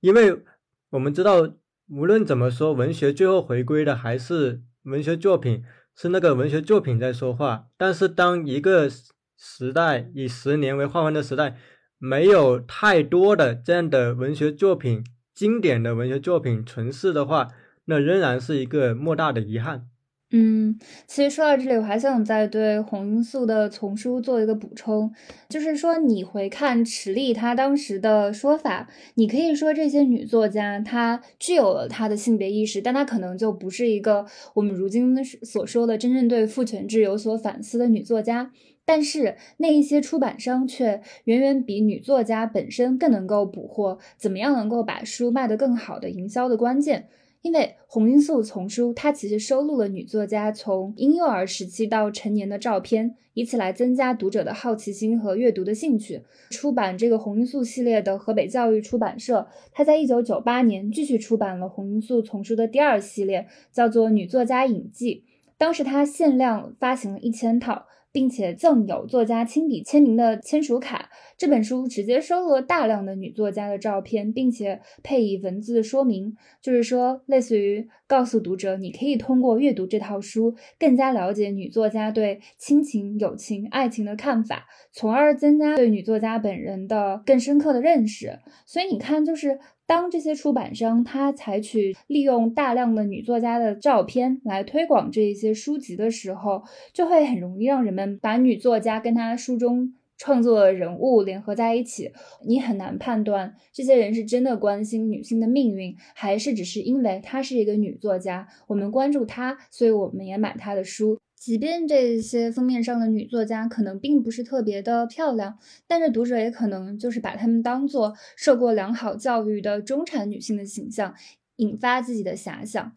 [0.00, 0.42] 因为
[0.90, 1.52] 我们知道，
[1.90, 5.62] 无论怎么说，文学最后回归的还是文学作品，
[5.94, 7.66] 是那个文学作品在说话。
[7.76, 8.88] 但是，当一个
[9.36, 11.58] 时代以十年为划分的时代，
[11.98, 15.04] 没有太多的这样的文学作品。
[15.38, 17.46] 经典的文学作品存世的话，
[17.84, 19.84] 那仍然是一个莫大的遗憾。
[20.32, 20.76] 嗯，
[21.06, 25.12] 其实说到这里，我还想再对红罂粟的丛书做一个补充，
[25.48, 38.50] 就是说，你回看池莉她当时的说法，你可以说这些女作家她具有了她的性别意识，但她可能就不是一个我们如今所说的真正对父权制有所反思的女作家。
[38.88, 47.06] 但是那一些出版商却远远比女作家本身更能够捕获怎么样能够把书卖得更好的营销的关键，
[47.42, 56.22] 因为红罂粟丛书它其实收录了女作家从婴幼儿时期到成年的照片，以此来增加读者的好奇心和阅读的兴趣。
[56.48, 65.24] 出版这个红罂粟系列的河北教育出版社，它在一九九八年继续出版了红罂粟丛书的第二系列，叫做《女作家影记》，
[65.58, 67.84] 当时它限量发行了一千套。
[68.12, 71.10] 并且赠有作家亲笔签名的签署卡。
[71.36, 88.38] 这本书直接收录了大量的女作家的照片，并且配以文字说明，就是说，类似于告诉读者，你可以通过阅读这套书，更加了解女作家对亲情、友情、爱情的看法，从而增加对女作家本人的更深刻的认识。
[88.64, 96.62] 所以你看，就是当这些出版商他采取利用大量的女作家的照片来推广这一些书籍的时候，
[96.94, 99.92] 就会很容易让人们把女作家跟他书中。
[100.18, 102.12] 创作人物联合在一起，
[102.44, 111.16] 你很难判断这些人是真的关心女性的命运，还是只是因为她是一个女作家，我们关注她，所以我们也买她的书。
[111.36, 115.56] 即便这些封面上的女作家可能并不是特别的漂亮，
[115.86, 121.14] 但是读者也可能就是把她们当做受过良好教育的中产女性的形象，
[121.56, 122.92] 引发自己的遐想。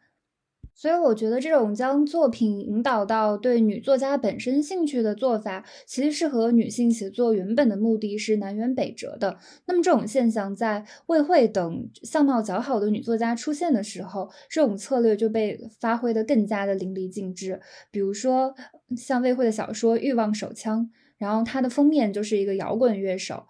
[0.81, 9.37] 所以我觉得这种将作品引导到对女作家本身兴趣的做法，其实是和女性写作原本的目的是南辕北辙的。
[9.67, 17.61] 那么这种现象在魏慧等相貌较好的女作家出现的时候，这种策略就被发挥的更加的淋漓尽致。
[17.91, 18.55] 比如说
[18.97, 20.81] 像魏慧的小说《欲望手枪》，
[21.19, 23.45] 然后它的封面就是一个摇滚乐手。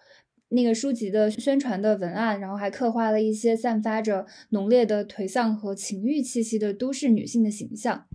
[0.51, 8.05] 那个书籍的宣传的文案，然后还刻画了一些散发着浓烈的颓丧和情欲气息的都市女性的形象。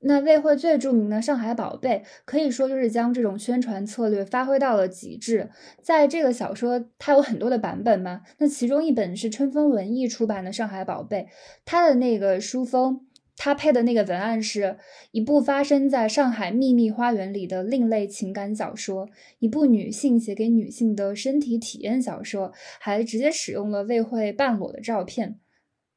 [0.00, 5.50] 那魏慧最著名的《上海宝贝》，可以说就是将这种宣传策略发挥到了极致。
[5.82, 11.22] 在这个小说，它有很多的版本嘛，那其中一本是春风文艺出版的《上海宝贝》，
[11.64, 13.06] 它的那个书封。
[13.38, 14.78] 他配的那个文案是
[15.10, 19.08] 一部发生在上海秘密花园里的另类情感小说，
[19.38, 25.38] 一部女性写给女性的身体体验小说，还直接使用了未会半裸的照片。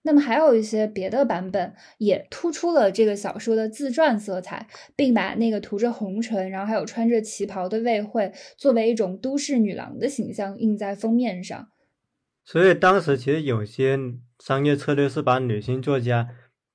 [0.01, 11.69] 那么还有一些别的版本也突出了这个小说的自传色彩，并把那个涂着红唇，然后还有穿着旗袍的魏慧作为一种都市女郎的形象印在封面上。
[12.43, 13.97] 所以当时其实有些
[14.43, 16.27] 商业策略是把女性作家。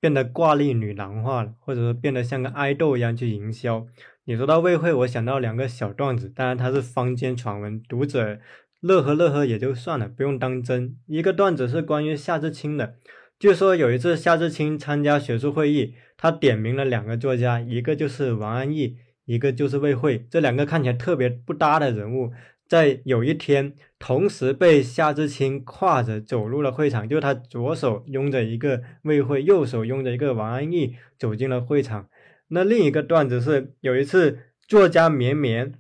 [0.05, 3.87] 变得挂历女郎化了，或者说变得像个爱豆一样去营销。
[4.25, 8.39] 你说到魏慧，我想到两个小段子，当然它是坊间传闻，读者
[8.83, 10.99] 乐呵乐呵也就算了，不用当真。
[11.07, 12.97] 一个段子是关于夏志清的，
[13.39, 22.31] 据说有一次夏志清参加学术会议，他点名了两个作家，一个就是王安忆，一个就是魏慧，这两个看起来特别不搭的人物。
[22.69, 23.73] 在有一天，
[24.07, 32.11] 同时被夏志清挎着走入了会场，就他左手拥着一个魏慧，右手拥着一个王安忆走进了会场。
[32.49, 35.73] 那另一个段子是，有一次作家绵绵，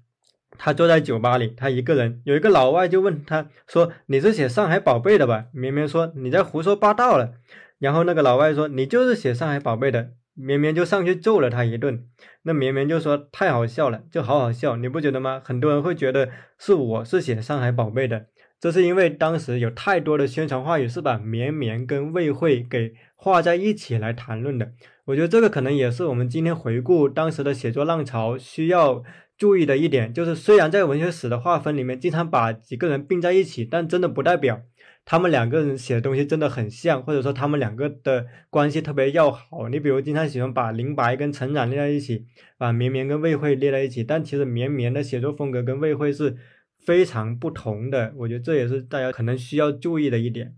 [0.56, 7.34] 他坐在酒吧里，他一个人，有一个老外就问他说：“你是写《上海宝贝》的吧？”绵绵说：“你在胡说八道了。”
[7.78, 12.04] 然后那个老外说：“你就是写《上海宝贝》的。”绵绵就上去揍了他一顿，
[12.42, 15.40] 那绵绵就说太好笑了，就好好笑，你不觉得吗？
[15.44, 16.28] 很多人会觉得
[16.58, 18.26] 是我是写上海宝贝的，
[18.60, 24.72] 这是因为当时有太多的宣传话语是把绵绵跟魏慧给画在一起来谈论的。
[25.06, 29.02] 我觉得这个可能也是我们今天回顾当时的写作浪潮需要
[29.36, 34.62] 注意的一点，就是虽然在文学史的划分里面经常把几个人并在一起，但真的不代表。
[35.04, 39.68] 他们两个人写的东西真的很像，或者说他们两个的关系特别要好。
[39.68, 42.24] 你比如经常喜欢把林白跟陈冉列在一起，
[42.56, 46.36] 把绵绵跟魏慧列在一起，但其实绵绵的写作风格跟魏慧是
[46.78, 48.14] 非常不同的。
[48.16, 50.54] 我觉得这也是大家可能需要注意的一点。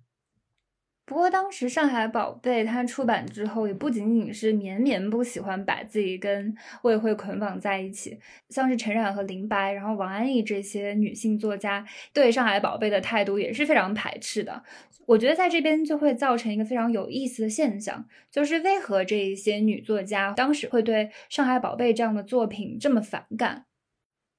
[1.07, 6.53] 不过当时《上海宝贝》它出版之后，也不仅仅是绵绵不喜欢把自己跟
[6.83, 14.65] 魏慧捆绑在一起，像是陈冉和林白，然后王安忆这些女性作家对《上海宝贝》的态度也是非常排斥的。
[15.07, 23.66] 我觉得在这边就会造成一个非常有意思的现象，就是为何这一些女作家当时会对《上海宝贝》这样的作品这么反感？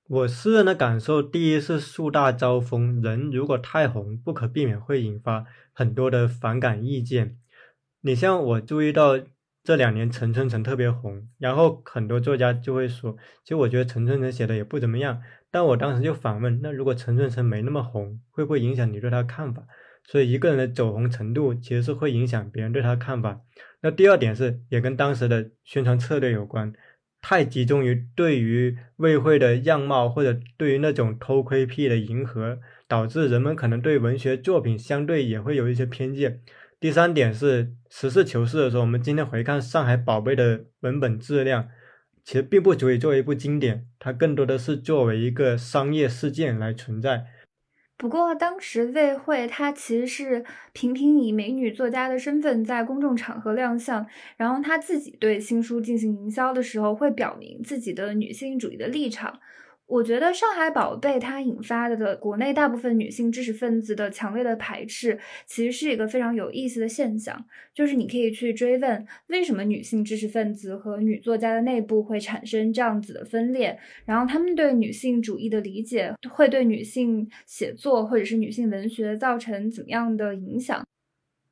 [0.10, 5.46] 我私人的感受，第一是树大招风，人如果太红，不可避免会引发。
[5.74, 7.38] 很多的反感意见，
[8.00, 9.20] 你像我注意到
[9.66, 15.22] 这两年陈春成特别红，然后很多作家就会说，其实我觉得陈春成写的也不怎么样。
[15.52, 19.64] 但我当时就反问，那如果陈春成没那么红，会不会影响你对他看法？
[20.06, 23.42] 所以一个人的走红程度其实是会影响别人对他看法。
[23.82, 26.72] 那第二点是，也跟当时的宣传策略有关，
[27.22, 32.60] 太集中于对于魏慧的样貌或者对于那种偷窥癖的迎合。
[32.90, 36.40] 导致人们可能对文学作品相对也会有一些偏见。
[36.80, 41.68] 第三点是实事求是的说，我们今天回看《上海宝贝》的文本质量，
[42.24, 47.26] 其实并不足以作为一部经典，它更多的是作为一个商业事件来存在。
[47.98, 54.06] 不过当时魏慧她其实是频频以美女作家的身份在公众场合亮相，
[54.38, 59.40] 然后她自己对新书进行营销的时候，会表明自己的女性主义的立场。
[59.88, 67.46] 我觉得《上海宝贝》它引发的的国内大部分女性知识分子的强烈的排斥，其实是一个非常有意思的现象。
[67.74, 80.86] 就是你可以去追问，为什么女性知识分子和女作家的内部会产生这样子的分裂，然后他们对女性主义的理解会对女性写作或者是女性文学造成怎么样的影响？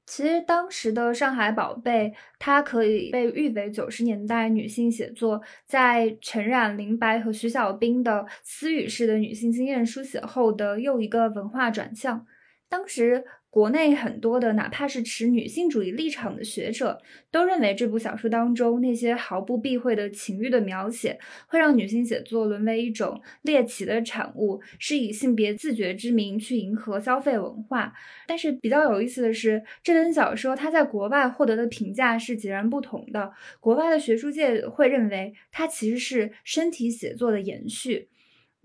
[0.06, 12.26] 其实当时的上海宝贝，它可以被誉为九十年代女性写作在陈冉、林白和徐小斌的私语式的女性经验书写后的又一个文化转向。
[12.70, 13.24] 当时
[13.56, 17.02] 国内很多的哪怕是持女性主义立场的学者，
[17.32, 21.18] 都认为这部小说当中那些毫不避讳的情欲的描写，
[21.48, 27.94] 会让女性写作沦为一种猎奇的产物，是以性别自觉之名去迎合消费文化。
[28.28, 33.32] 但是比较有意思的是，这本小说它在国外获得的评价是截然不同的。
[33.62, 38.10] 国外的学术界会认为它其实是身体写作的延续。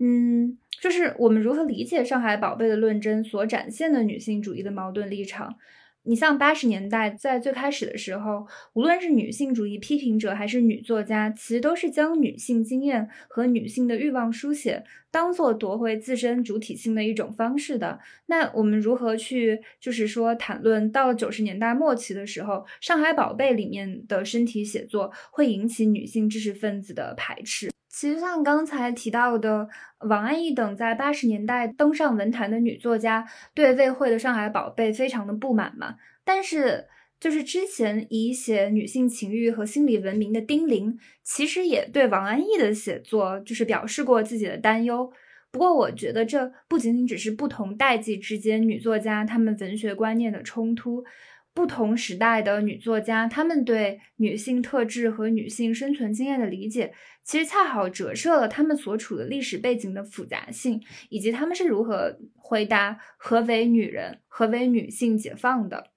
[0.03, 5.55] 嗯，就是我们如何理解《上海宝贝》的论证所展现的女性主义的矛盾立场？
[6.03, 17.99] 你像八十年代在最开始的时候，无论是女性主义批评者还是女作家，其实都是将女性经验和女性的欲望书写当做夺回自身主体性的一种方式的。
[18.25, 27.70] 那我们如何去，就是说谈论到九十年代末期的时候，《上海宝贝》里面的身体写作会引起女性知识分子的排斥？
[27.91, 29.67] 其实像刚才提到的
[29.99, 35.95] 王安忆等在八十年代登上文坛的女作家，对魏慧的《上海宝贝》非常的不满嘛。
[36.23, 36.87] 但是
[37.19, 45.11] 就是之前以写女性情欲和心理文明的丁玲，其实也对王安忆的写作就是表示过自己的担忧。
[45.51, 51.03] 不过我觉得这不仅仅只是不同代际之间女作家她们文学观念的冲突。
[51.53, 65.87] 不同时代的女作家，她们对女性特质和女性生存经验的理解，其实恰好折射了她们所处的历史背景的复杂性，以及她们是如何回答何为女人、何为女性解放的。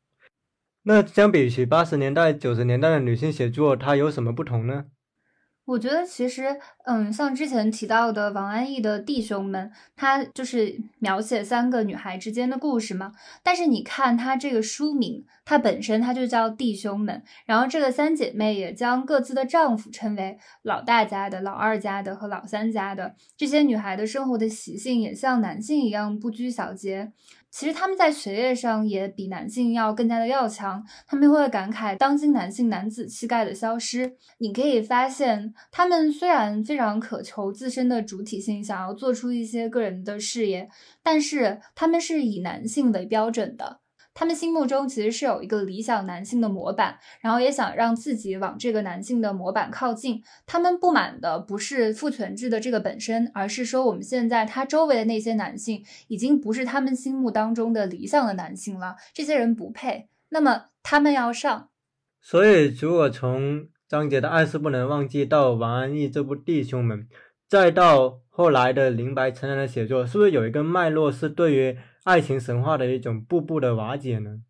[0.83, 4.87] 那相比起八十年代、九十年代的女性写作，它有什么不同呢？
[5.67, 13.13] 我觉得其实，嗯，像之前提到的王安忆的弟兄们，他就是描写三个女孩之间的故事嘛。
[13.43, 23.15] 但是你看他这个书名，它本身它就叫弟兄们，然后这个三姐妹也将各自的丈夫称为老大家的、老二家的和老三家的。
[23.37, 27.13] 这些女孩的生活的习性也像男性一样不拘小节。
[27.55, 34.17] 其实他们在学业上也比男性要更加的要强，他们会感慨当今男性男子气概的消失。
[34.39, 40.69] 你可以发现，他们虽然非常渴求自身的主体性，想要做出一些个人的事业，
[41.01, 43.84] 但是他们是以男性为标准的。
[44.15, 50.23] 他们心目中其实是有一个理想男性的模板，然后也想让自己往这个男性的模板靠近。
[50.47, 61.71] 他们不满的不是父权制的这个本身，而是说我们现在他周围的那些男性已经不是他们心目当中的理想的男性了，这些人不配，那么他们要上。
[62.23, 67.01] 所以，如果从张杰的《爱是不能忘记》到王安忆这部《弟兄们》，
[67.49, 71.77] 再到后来的林白陈然的写作，是不是有一个脉络是对于？
[72.05, 74.41] 爱情神话的一种步步的瓦解呢？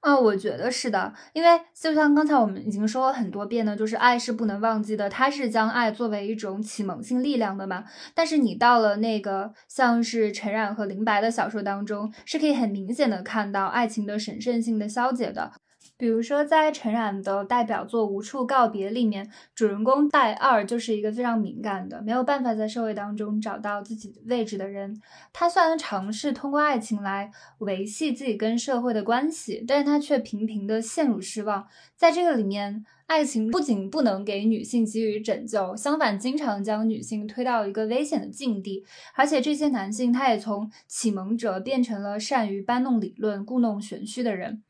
[0.00, 7.84] 啊，我觉得是的，因为就像刚才我们已经说了很多遍呢，就是爱是不能忘记的，它是将爱作为一种启蒙性力量的嘛。
[8.14, 15.52] 但是你到了那个像是陈冉和林白的小说当中，是可以很明显的看到爱情的神圣性的消解的。
[15.98, 25.02] 比如说，在陈冉的代表作《无处告别》里面，主人公戴二就是一个非常敏感的，没有办法在社会当中找到自己位置的人。
[25.32, 31.66] 他虽然尝试通过爱情来维系自己跟社会的关系，但是他却频频的陷入失望。
[31.96, 38.84] 在这个里面，爱情不仅不能给女性给予拯救，相反，经常将女性推到一个危险的境地。
[39.16, 44.62] 而且，这些男性他也从启蒙者变成了善于搬弄理论、故弄玄虚的人。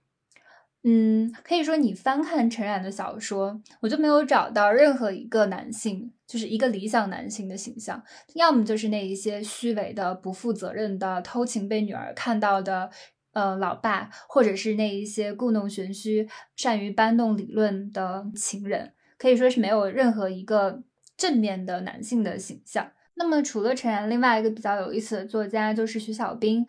[0.85, 8.03] 嗯，可以说你翻看陈冉的小说，我就没有找到任何一个男性，就是一个理想男性的形象，
[8.35, 12.91] 要么就是那一些虚伪的、不负责任的、偷情被女儿看到的，
[13.33, 20.85] 呃，老爸，或者是那一些故弄玄虚、善于搬弄理论的情人，可以说是没有任何一个
[21.17, 22.93] 正面的男性的形象。
[23.17, 26.65] 那么除了陈冉，另外一个比较有意思的作家就是徐小兵。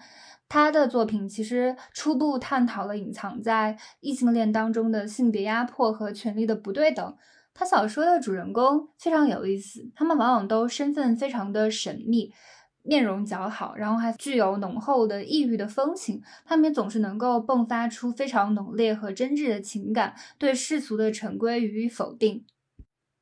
[0.50, 7.16] 他的作品其实初步探讨了隐藏在异性恋当中的性别压迫和权力的不对等。
[7.54, 12.34] 他小说的主人公非常有意思，他们往往都身份非常的神秘，
[12.82, 16.22] 面容姣好，然后还具有浓厚的异域的风情。
[16.46, 22.44] 他们也总是能够迸发出非常浓烈和真挚的情感，对世俗的陈规予以否定。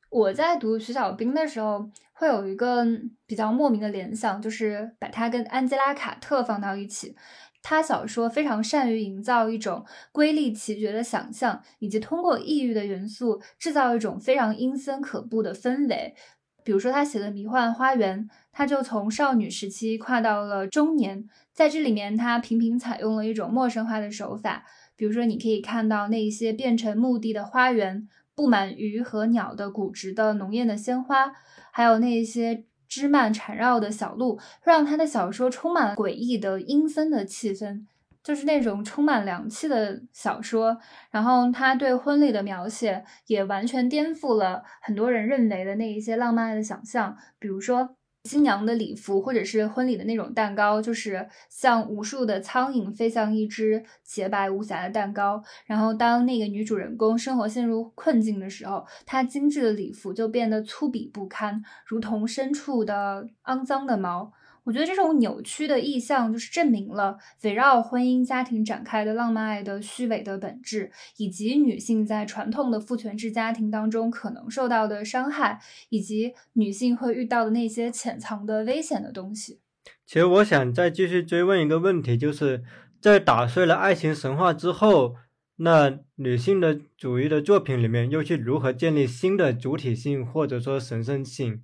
[0.10, 1.90] 我在读徐小兵的时候。
[2.20, 2.84] 会有一个
[3.28, 7.16] 比较莫名的联想，就是把它跟安吉拉·卡特放到一起。
[7.62, 16.16] 他小说非常善于营造一种瑰丽奇绝的想象，以及通过异域的元素制造一种非常阴森可怖的氛围。
[16.64, 24.66] 比如说，他写的《迷幻花园》，他就从少女时期跨到了中年，在这里面，他频频采用了一种陌生化的手法。
[24.96, 31.34] 比如说，你可以看到那些变成墓地的花园，布满鱼和鸟的骨质的浓艳的鲜花。
[31.78, 37.86] 还有那些枝蔓缠绕的小路，让他的小说充满了诡异的阴森的气氛。
[38.24, 40.80] 就是那种充满凉气的小说。
[41.12, 47.97] 然后他对婚礼的描写也完全颠覆了很多人认为的那一些浪漫的想象，比如说。
[48.28, 55.42] 新娘的礼服，或者是婚礼的那种蛋糕，就是像无数的苍蝇飞向一只洁白无瑕的蛋糕。
[55.66, 64.34] 然后，当那个女主人公生活陷入困境的时候，她精致的礼服就变得粗鄙不堪，如同深处的肮脏的毛。
[64.68, 79.62] 我觉得这种扭曲的意象，就是证明了围绕婚姻家庭展开的浪漫爱的虚伪的本质，以及女性在传统的父权制家庭当中可能受到的伤害，以及女性会遇到的那些潜藏的危险的东西。
[80.06, 82.62] 其实，我想再继续追问一个问题，就是
[83.00, 85.16] 在打碎了爱情神话之后，
[85.60, 91.64] 那女性的主义的作品里面，又去如何建立新的主体性或者说神圣性？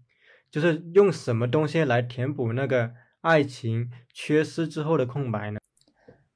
[0.54, 5.60] 就是用什么东西来填补那个爱情缺失之后的空白呢？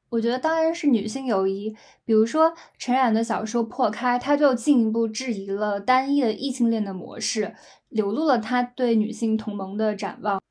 [0.09, 1.75] 我觉得当然是女性友谊。
[2.03, 7.53] 比如说陈冉的小说《破开》，它就进一步质疑了单一的异性恋的模式，
[7.89, 10.41] 流露了他对女性同盟的展望。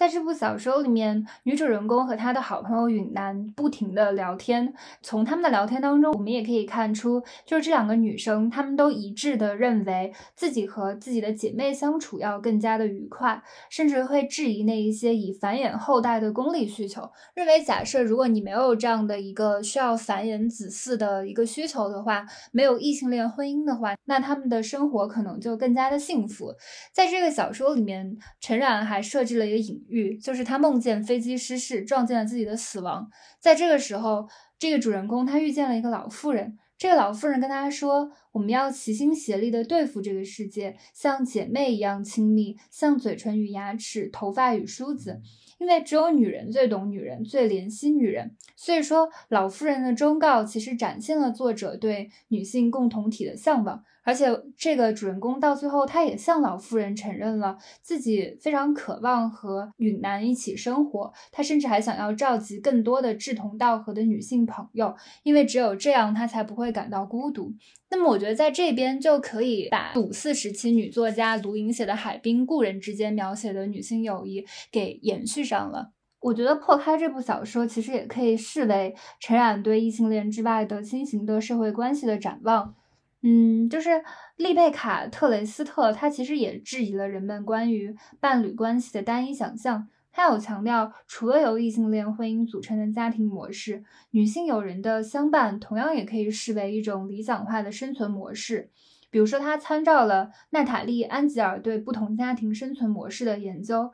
[0.00, 4.72] 在这部小说里面，女主人公和她的好朋友允南不停的聊天。
[5.02, 17.06] 从他们的聊天当中，我们也可以看出，就是这两个女生，她们都一致的认为自己和自己的姐妹相处要更加的愉快，甚至会质疑那一些以繁衍后代的功利需求。
[17.34, 26.54] 认为假设如果你没有这样的一个需要繁衍子嗣的一个需求的话，没有异性恋婚姻的话，那他们的生活可能就更加的幸福。
[26.90, 29.84] 在这个小说里面，陈冉还设置了一个隐。
[30.18, 33.10] 就是他梦见飞机失事，撞见了自己的死亡。
[33.38, 36.58] 在这个时候，这个主人公他遇见了一个老妇人。
[36.78, 45.20] 这个老妇人跟他说：“我们要齐心协力的对付这个世界，像姐妹一样亲密，像嘴唇与牙齿，头发与梳子。
[45.58, 48.34] 因为只有女人最懂女人，最怜惜女人。
[48.56, 61.12] 所以说，老妇人的忠告其实展现了作者对女性共同体的向往。”而且这个主人公到最后，他也向老妇人承认了自己非常渴望和允男一起生活。
[61.30, 67.52] 他甚至还想要召集更多的志同道合的女性朋友，因为只有这样，他才不会感到孤独。
[67.90, 75.92] 那么，我觉得在这边就可以把五四时期女作家卢莹写的《海滨故人》之间描写的女性友谊给延续上了。
[76.20, 82.74] 我觉得《破开》这部小说其实也可以视为陈冉对异性恋之外的新型的社会关系的展望。
[83.22, 84.02] 嗯，就是
[84.36, 89.88] 丽贝卡·特雷斯特，他其实也质疑了人们关于伴侣关系的单一想象。
[90.12, 98.70] 他有强调，除了由异性恋婚姻组成的家庭模式，女性友人的相伴同样也可以视为一种理想化的生存模式。
[99.10, 103.92] 比如说，他参照了娜塔莉·安吉尔对不同家庭生存模式的研究，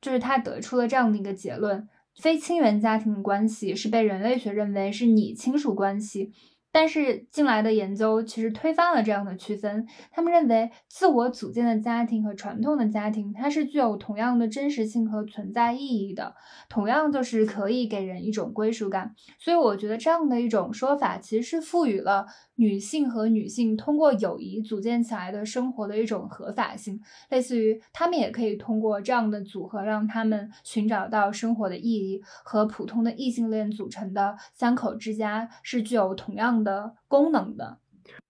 [0.00, 1.88] 就是他得出了这样的一个结论：
[2.20, 6.32] 非亲缘家庭关系是被人类学认为是拟亲属关系。
[6.74, 9.86] 但是近来的研究其实推翻了这样的区分。
[10.10, 16.34] 他们认为，自我组建的家庭和传统的家庭，它是具有同样的真实性和存在意义的，
[16.68, 19.14] 同样就是可以给人一种归属感。
[19.38, 22.26] 所以，我觉得这样的一种说法，其实是赋予了
[22.56, 26.98] 女性和女性通过友谊组建起来的生活的一种合法性，
[27.28, 36.54] 类似于他们也可以通过这样的组合，让他们寻找到生活的意义，和普通的异性恋组成的三口之家是具有同样。
[36.64, 37.78] 的功能的，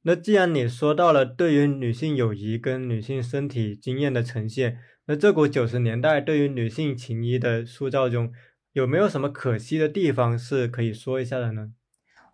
[0.02, 8.32] 那既然你说到了对于女性友谊跟女性身体经验的呈现，那这股九十年代对于女性情谊的塑造中，
[8.72, 11.72] 有没有什么可惜的地方是可以说一下的呢？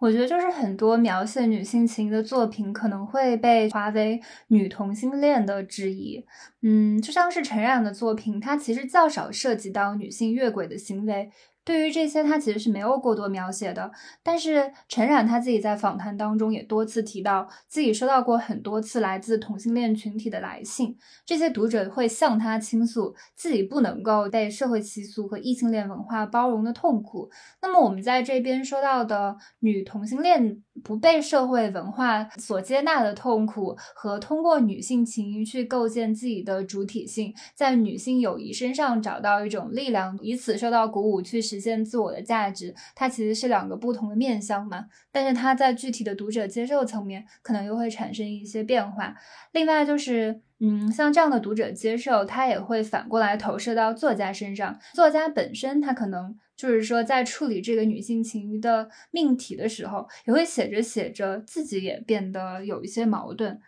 [0.00, 4.18] 我觉得就是很多描写女性情谊的作品可能会被划为
[4.48, 6.24] 女同性恋的质疑，
[6.62, 11.30] 嗯，就像是陈冉的作品，它其实较少涉及到女性越轨的行为。
[11.70, 13.88] 对于这些，他其实是没有过多描写的。
[14.24, 27.30] 但是陈冉他自己在访谈当中也多次提到，自己收到过很多次来自同性恋群体的来信，这些读者会向他倾诉自己不能够被社会习俗和异性恋文化包容的痛苦。
[27.62, 41.40] 那么我们在这边说到的女同性恋不被社会文化所接纳的痛苦，和通过女性情谊去构建自己的主体性，在女性友谊身上找到一种力量，以此受到鼓舞去。
[41.50, 44.84] 实现自我的价值，它其实是两个不同的面向嘛。
[45.10, 49.16] 但是它在具体的读者接受层面，可能又会产生一些变化。
[49.50, 54.78] 另外就是，嗯，像这样的读者接受，它也会反过来投射到作家身上。
[54.94, 63.58] 作家本身，他可能就是说，在处理这个女性情谊的命题的时候，也会写着写着，自己也变得有一些矛盾。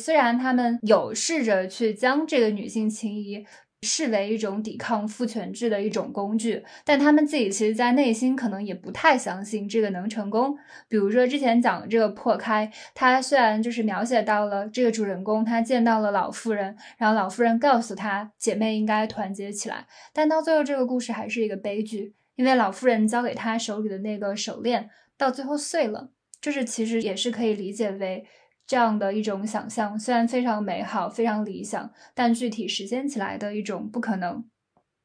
[0.00, 3.44] 虽然他们有试着去将这个女性情谊。
[3.82, 10.58] 视为一种抵抗父权制的一种工具，但他们自己其实，在内心可能也不太相信这个能成功。
[10.88, 24.88] 比如说之前讲的这个破开，他虽然就是描写到了这个主人公，他见到了老妇人，然后老妇人告诉他姐妹应该团结起来，但到最后这个故事还是一个悲剧，因为老妇人交给他手里的那个手链
[25.18, 26.08] 到最后碎了，
[26.40, 28.24] 就是其实也是可以理解为。
[28.66, 34.44] 这样的一种想象，虽然非常美好、非常理想，但具体实现起来的一种不可能。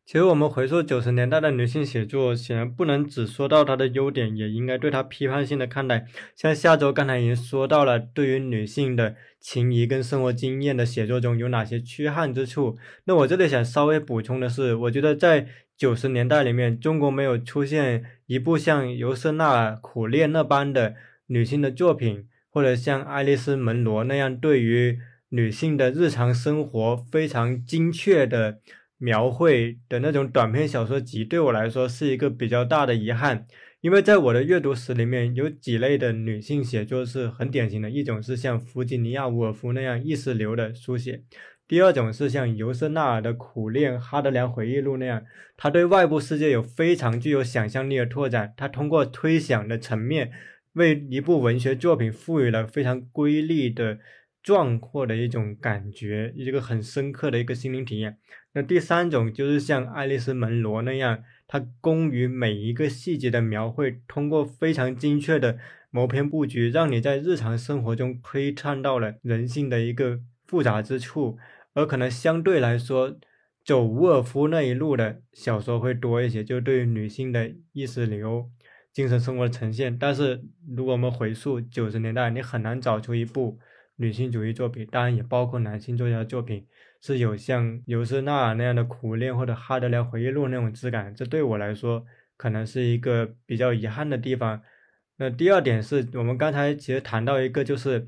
[0.06, 6.06] 其实，我们回溯九十年代的女性写作，显然不能只说到她的优点，也应该对她批判性的看待。
[6.36, 12.78] 像下周刚才已经说到了，对于女性的情谊跟生活经验的写作中有哪些缺憾之处？
[13.06, 15.48] 那我这里想稍微补充的是，我觉得在
[15.78, 20.96] 九十年代里面，中国没有出现一部像尤瑟纳苦恋那般的
[21.28, 22.28] 女性的作品。
[22.56, 28.60] 或者像爱丽丝·门罗那样，对于女性的日常生活非常精确的
[29.00, 33.48] 描绘的那种短篇小说集，对我来说是一个比较大的遗憾。
[33.82, 41.24] 因为在我的阅读史里面，有几类的女性写作是很典型的，一种是像弗吉尼亚·伍尔夫那样意识流的书写，
[41.74, 45.26] 第二种是像尤瑟纳尔的《苦恋》《哈德良回忆录》那样，
[45.58, 50.32] 他对外部世界有非常具有想象力的拓展，他通过推想的层面。
[50.74, 53.98] 为一部文学作品赋予了非常瑰丽的、
[54.44, 58.20] 壮阔的一种感觉，一个很深刻的一个心灵体验。
[58.54, 65.58] 那第三种就是像爱丽丝·门罗那样，他工于每一个细节的描绘，通过非常精确的
[65.90, 71.40] 谋篇布局，让你在日常生活中窥探到了人性的一个复杂之处。
[71.74, 73.16] 而可能相对来说，
[73.66, 78.50] 走伍尔夫那一路的小说会多一些，就对于女性的意识流。
[78.92, 80.44] 精神生活的呈现，但是
[80.78, 83.58] 如果我们回溯九十年代，你很难找出一部
[83.96, 86.68] 女性主义作品，当然也包括男性作家的作品，
[87.02, 91.12] 是有像尤瑟纳尔那样的苦恋或者哈德良回忆录那种质感。
[91.16, 92.06] 这对我来说
[92.38, 94.62] 可能是一个比较遗憾的地方。
[95.18, 98.08] 那第二点是我们刚才其实谈到一个，就是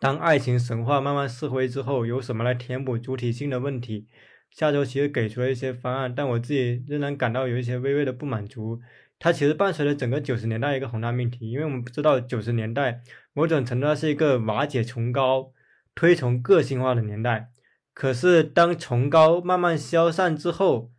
[0.00, 4.08] 当爱情神话慢慢式灰之后，有什么来填补主体性的问题？
[4.50, 8.80] 下周其实给出了一些方案，但我自己仍然感到有一些微微的不满足。
[9.18, 13.02] 它其实伴随着整个九十年代一个宏大命题，因为我们知道九十年代
[13.34, 15.52] 某种程度上是一个瓦解崇高、
[15.94, 17.50] 推崇个性化的年代。
[17.92, 20.90] 可是当崇高慢慢消散之后，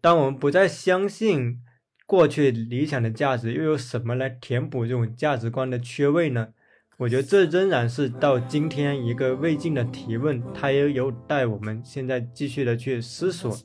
[0.00, 1.62] 当我们不再相信
[2.04, 6.48] 过去理想的价值，又有什么来填补这种价值观的缺位呢？
[7.00, 13.56] 我觉得这仍然是到今天一个未尽的提问，它也有待我们现在继续的去思索。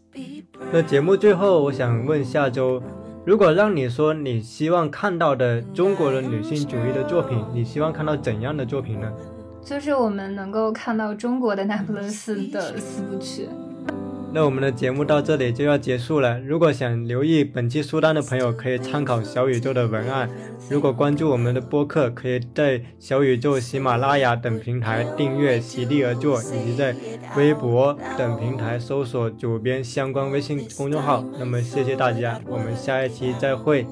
[0.71, 2.81] 那节目最后，我想问下周。
[3.25, 9.11] 如果让你说你希望看到的中国的女性主义的作品，你希望看到怎样的作品呢？
[9.61, 13.49] 就是我们能够看到中国的那不勒斯的四部曲。
[14.35, 16.37] 那我们的节目到这里就要结束了。
[16.41, 20.29] 如果想留意本期书单的朋友，可以参考小宇宙的文案。
[20.69, 26.93] 如果关注我们的播客，可以在小宇宙、喜马拉雅等平台订阅《席地而坐》，以及在
[27.37, 31.23] 微博等平台搜索主编相关微信公众号。
[31.39, 33.87] 那么，谢谢大家，我们下一期再会。